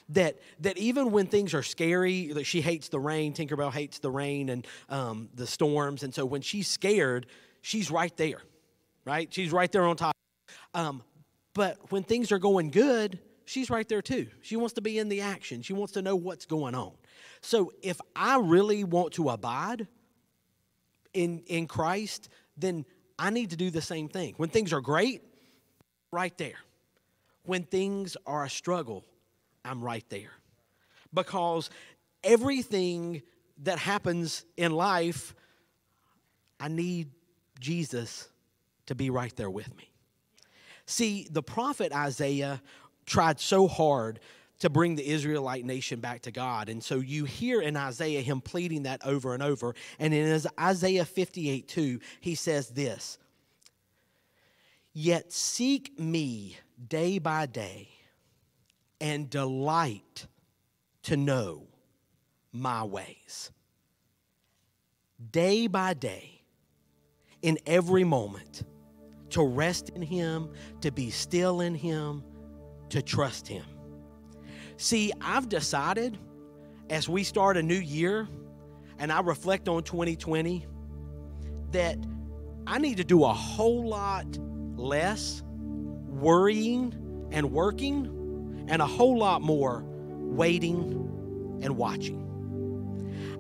That, 0.09 0.39
that 0.61 0.77
even 0.77 1.11
when 1.11 1.27
things 1.27 1.53
are 1.53 1.63
scary, 1.63 2.27
that 2.27 2.45
she 2.45 2.61
hates 2.61 2.87
the 2.87 2.99
rain, 2.99 3.33
Tinkerbell 3.33 3.73
hates 3.73 3.99
the 3.99 4.09
rain 4.09 4.49
and 4.49 4.65
um, 4.87 5.29
the 5.33 5.45
storms. 5.45 6.03
And 6.03 6.13
so 6.13 6.25
when 6.25 6.41
she's 6.41 6.67
scared, 6.67 7.25
she's 7.61 7.91
right 7.91 8.15
there, 8.15 8.41
right? 9.03 9.27
She's 9.33 9.51
right 9.51 9.69
there 9.69 9.83
on 9.83 9.97
top. 9.97 10.15
Um, 10.73 11.03
but 11.53 11.91
when 11.91 12.03
things 12.03 12.31
are 12.31 12.39
going 12.39 12.69
good, 12.69 13.19
she's 13.45 13.69
right 13.69 13.87
there 13.89 14.01
too. 14.01 14.27
She 14.41 14.55
wants 14.55 14.73
to 14.75 14.81
be 14.81 14.99
in 14.99 15.09
the 15.09 15.21
action, 15.21 15.61
she 15.61 15.73
wants 15.73 15.93
to 15.93 16.01
know 16.01 16.15
what's 16.15 16.45
going 16.45 16.75
on. 16.75 16.93
So 17.41 17.73
if 17.81 17.99
I 18.15 18.37
really 18.39 18.83
want 18.83 19.13
to 19.13 19.29
abide, 19.29 19.87
in, 21.17 21.39
in 21.47 21.67
Christ, 21.67 22.29
then 22.55 22.85
I 23.17 23.31
need 23.31 23.49
to 23.49 23.55
do 23.55 23.71
the 23.71 23.81
same 23.81 24.07
thing. 24.07 24.35
When 24.37 24.49
things 24.49 24.71
are 24.71 24.81
great, 24.81 25.23
right 26.11 26.37
there. 26.37 26.59
When 27.43 27.63
things 27.63 28.15
are 28.25 28.45
a 28.45 28.49
struggle, 28.49 29.03
I'm 29.65 29.83
right 29.83 30.05
there. 30.09 30.31
Because 31.13 31.69
everything 32.23 33.23
that 33.63 33.79
happens 33.79 34.45
in 34.57 34.71
life, 34.71 35.33
I 36.59 36.67
need 36.67 37.09
Jesus 37.59 38.29
to 38.85 38.93
be 38.93 39.09
right 39.09 39.35
there 39.35 39.49
with 39.49 39.75
me. 39.75 39.91
See, 40.85 41.27
the 41.31 41.43
prophet 41.43 41.91
Isaiah 41.91 42.61
tried 43.05 43.39
so 43.39 43.67
hard 43.67 44.19
to 44.59 44.69
bring 44.69 44.95
the 44.95 45.07
Israelite 45.07 45.65
nation 45.65 45.99
back 45.99 46.21
to 46.23 46.31
God. 46.31 46.69
And 46.69 46.83
so 46.83 46.95
you 46.95 47.25
hear 47.25 47.61
in 47.61 47.77
Isaiah 47.77 48.21
him 48.21 48.41
pleading 48.41 48.83
that 48.83 49.05
over 49.05 49.33
and 49.33 49.43
over. 49.43 49.75
And 49.99 50.13
in 50.13 50.41
Isaiah 50.59 51.05
58 51.05 51.67
2, 51.67 51.99
he 52.19 52.35
says 52.35 52.69
this 52.69 53.17
Yet 54.93 55.31
seek 55.31 55.99
me 55.99 56.57
day 56.87 57.19
by 57.19 57.45
day 57.45 57.89
and 58.99 59.29
delight 59.29 60.25
to 61.03 61.15
know 61.15 61.67
my 62.51 62.83
ways. 62.83 63.51
Day 65.31 65.67
by 65.67 65.93
day, 65.93 66.41
in 67.41 67.57
every 67.65 68.03
moment, 68.03 68.63
to 69.29 69.43
rest 69.43 69.89
in 69.89 70.01
Him, 70.01 70.49
to 70.81 70.91
be 70.91 71.09
still 71.09 71.61
in 71.61 71.75
Him, 71.75 72.23
to 72.89 73.01
trust 73.01 73.47
Him. 73.47 73.65
See, 74.77 75.11
I've 75.19 75.49
decided 75.49 76.19
as 76.91 77.09
we 77.09 77.23
start 77.23 77.57
a 77.57 77.63
new 77.63 77.79
year 77.79 78.27
and 78.99 79.11
I 79.11 79.21
reflect 79.21 79.67
on 79.67 79.81
2020 79.81 80.67
that 81.71 81.97
I 82.67 82.77
need 82.77 82.97
to 82.97 83.03
do 83.03 83.23
a 83.23 83.33
whole 83.33 83.87
lot 83.87 84.37
less 84.75 85.41
worrying 86.07 87.27
and 87.31 87.51
working 87.51 88.65
and 88.69 88.79
a 88.81 88.85
whole 88.85 89.17
lot 89.17 89.41
more 89.41 89.83
waiting 89.83 91.59
and 91.63 91.75
watching. 91.75 92.23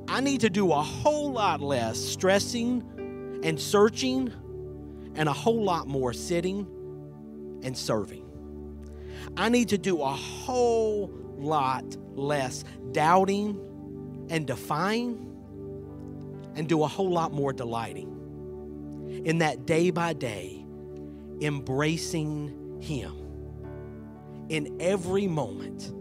I 0.07 0.21
need 0.21 0.41
to 0.41 0.49
do 0.49 0.71
a 0.71 0.81
whole 0.81 1.33
lot 1.33 1.61
less 1.61 1.99
stressing 1.99 3.41
and 3.43 3.59
searching 3.59 4.33
and 5.13 5.29
a 5.29 5.33
whole 5.33 5.63
lot 5.63 5.87
more 5.87 6.13
sitting 6.13 6.65
and 7.63 7.77
serving. 7.77 8.23
I 9.35 9.49
need 9.49 9.69
to 9.69 9.77
do 9.77 10.01
a 10.01 10.11
whole 10.11 11.26
lot 11.37 11.85
less 12.15 12.63
doubting 12.91 13.59
and 14.29 14.45
defying 14.45 15.23
and 16.55 16.67
do 16.67 16.83
a 16.83 16.87
whole 16.87 17.09
lot 17.09 17.31
more 17.31 17.53
delighting 17.53 18.13
in 19.25 19.37
that 19.39 19.65
day 19.65 19.89
by 19.91 20.13
day 20.13 20.65
embracing 21.41 22.79
Him 22.81 23.13
in 24.49 24.75
every 24.79 25.27
moment. 25.27 25.93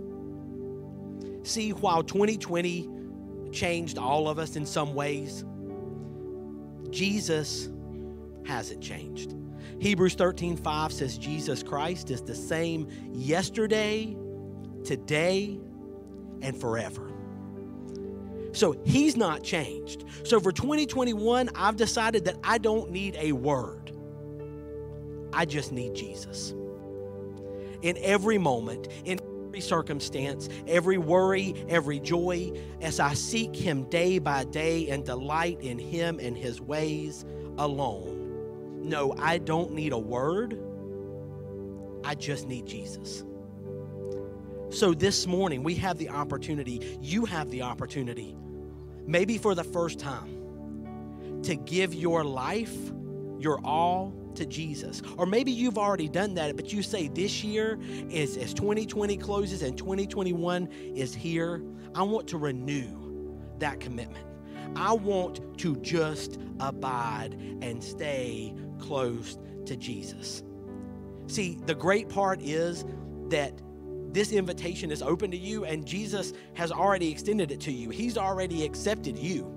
See, 1.46 1.72
while 1.72 2.02
2020 2.02 2.88
changed 3.52 3.98
all 3.98 4.28
of 4.28 4.38
us 4.38 4.56
in 4.56 4.66
some 4.66 4.94
ways, 4.94 5.44
Jesus 6.90 7.68
hasn't 8.46 8.82
changed. 8.82 9.34
Hebrews 9.78 10.14
13 10.14 10.56
5 10.56 10.92
says 10.92 11.18
Jesus 11.18 11.62
Christ 11.62 12.10
is 12.10 12.22
the 12.22 12.34
same 12.34 12.88
yesterday, 13.12 14.16
today, 14.86 15.58
and 16.42 16.58
forever. 16.58 17.12
So 18.52 18.74
he's 18.84 19.16
not 19.16 19.42
changed. 19.42 20.04
So 20.24 20.40
for 20.40 20.52
2021, 20.52 21.50
I've 21.54 21.76
decided 21.76 22.24
that 22.24 22.36
I 22.42 22.58
don't 22.58 22.90
need 22.90 23.16
a 23.18 23.32
word, 23.32 23.92
I 25.32 25.44
just 25.44 25.72
need 25.72 25.94
Jesus. 25.94 26.54
In 27.82 27.98
every 27.98 28.38
moment, 28.38 28.88
in 29.04 29.20
every 29.48 29.60
circumstance, 29.60 30.48
every 30.66 30.96
worry, 30.96 31.54
every 31.68 32.00
joy, 32.00 32.52
as 32.80 33.00
I 33.00 33.12
seek 33.12 33.54
Him 33.54 33.84
day 33.84 34.18
by 34.18 34.44
day 34.44 34.88
and 34.88 35.04
delight 35.04 35.60
in 35.60 35.78
Him 35.78 36.18
and 36.18 36.36
His 36.36 36.60
ways 36.60 37.24
alone. 37.58 38.80
No, 38.82 39.14
I 39.18 39.38
don't 39.38 39.72
need 39.72 39.92
a 39.92 39.98
word, 39.98 40.58
I 42.04 42.14
just 42.14 42.48
need 42.48 42.66
Jesus. 42.66 43.24
So 44.70 44.92
this 44.94 45.26
morning, 45.26 45.62
we 45.62 45.74
have 45.76 45.96
the 45.96 46.08
opportunity, 46.08 46.98
you 47.00 47.24
have 47.24 47.50
the 47.50 47.62
opportunity, 47.62 48.36
maybe 49.06 49.38
for 49.38 49.54
the 49.54 49.64
first 49.64 49.98
time, 49.98 51.42
to 51.44 51.54
give 51.54 51.94
your 51.94 52.24
life, 52.24 52.74
your 53.38 53.60
all 53.64 54.12
to 54.34 54.44
Jesus. 54.44 55.02
Or 55.16 55.24
maybe 55.24 55.52
you've 55.52 55.78
already 55.78 56.08
done 56.08 56.34
that, 56.34 56.56
but 56.56 56.72
you 56.72 56.82
say 56.82 57.08
this 57.08 57.44
year 57.44 57.78
is 58.10 58.36
as 58.36 58.52
2020 58.54 59.16
closes 59.18 59.62
and 59.62 59.78
2021 59.78 60.66
is 60.94 61.14
here, 61.14 61.62
I 61.94 62.02
want 62.02 62.26
to 62.28 62.38
renew 62.38 63.38
that 63.58 63.80
commitment. 63.80 64.26
I 64.74 64.92
want 64.92 65.58
to 65.58 65.76
just 65.76 66.38
abide 66.60 67.34
and 67.62 67.82
stay 67.82 68.54
close 68.78 69.38
to 69.64 69.76
Jesus. 69.76 70.42
See, 71.28 71.58
the 71.66 71.74
great 71.74 72.08
part 72.08 72.42
is 72.42 72.84
that 73.28 73.60
this 74.16 74.32
invitation 74.32 74.90
is 74.90 75.02
open 75.02 75.30
to 75.30 75.36
you, 75.36 75.66
and 75.66 75.86
Jesus 75.86 76.32
has 76.54 76.72
already 76.72 77.10
extended 77.10 77.50
it 77.50 77.60
to 77.60 77.70
you. 77.70 77.90
He's 77.90 78.16
already 78.16 78.64
accepted 78.64 79.18
you 79.18 79.52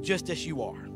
just 0.00 0.30
as 0.30 0.46
you 0.46 0.62
are. 0.62 0.88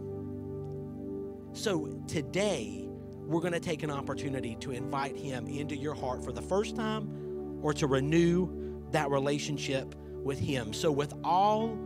So 1.52 1.88
today, 2.08 2.88
we're 3.26 3.42
going 3.42 3.52
to 3.52 3.60
take 3.60 3.82
an 3.82 3.90
opportunity 3.90 4.56
to 4.60 4.70
invite 4.70 5.14
Him 5.14 5.46
into 5.46 5.76
your 5.76 5.92
heart 5.94 6.24
for 6.24 6.32
the 6.32 6.40
first 6.40 6.74
time 6.74 7.60
or 7.60 7.74
to 7.74 7.86
renew 7.86 8.48
that 8.92 9.10
relationship 9.10 9.94
with 10.24 10.38
Him. 10.38 10.72
So, 10.72 10.90
with 10.90 11.12
all 11.22 11.78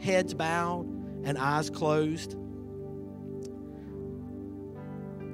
heads 0.00 0.32
bowed 0.32 0.86
and 1.24 1.36
eyes 1.36 1.68
closed, 1.68 2.34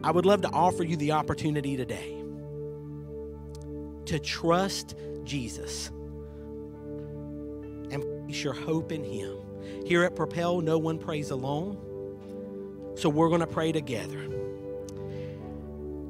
I 0.02 0.10
would 0.10 0.26
love 0.26 0.42
to 0.42 0.50
offer 0.50 0.82
you 0.82 0.96
the 0.96 1.12
opportunity 1.12 1.76
today 1.76 2.22
to 4.06 4.18
trust 4.18 4.96
Jesus 5.24 5.90
and 7.90 8.02
place 8.26 8.42
your 8.42 8.54
hope 8.54 8.92
in 8.92 9.04
Him. 9.04 9.38
Here 9.86 10.04
at 10.04 10.16
Propel, 10.16 10.60
no 10.60 10.78
one 10.78 10.98
prays 10.98 11.30
alone. 11.30 11.78
So 12.96 13.08
we're 13.08 13.28
going 13.28 13.40
to 13.40 13.46
pray 13.46 13.72
together. 13.72 14.28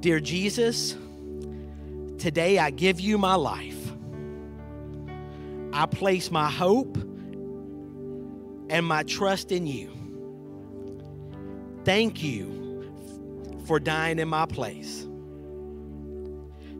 Dear 0.00 0.20
Jesus, 0.20 0.96
today 2.18 2.58
I 2.58 2.70
give 2.70 3.00
you 3.00 3.18
my 3.18 3.34
life. 3.34 3.78
I 5.72 5.86
place 5.86 6.30
my 6.30 6.50
hope 6.50 6.96
and 8.68 8.84
my 8.84 9.02
trust 9.04 9.52
in 9.52 9.66
you. 9.66 9.90
Thank 11.84 12.22
you 12.22 12.92
for 13.66 13.78
dying 13.78 14.18
in 14.18 14.28
my 14.28 14.46
place 14.46 15.06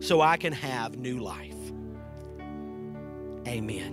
so 0.01 0.21
I 0.21 0.37
can 0.37 0.53
have 0.53 0.99
new 0.99 1.19
life. 1.19 1.52
Amen. 3.47 3.91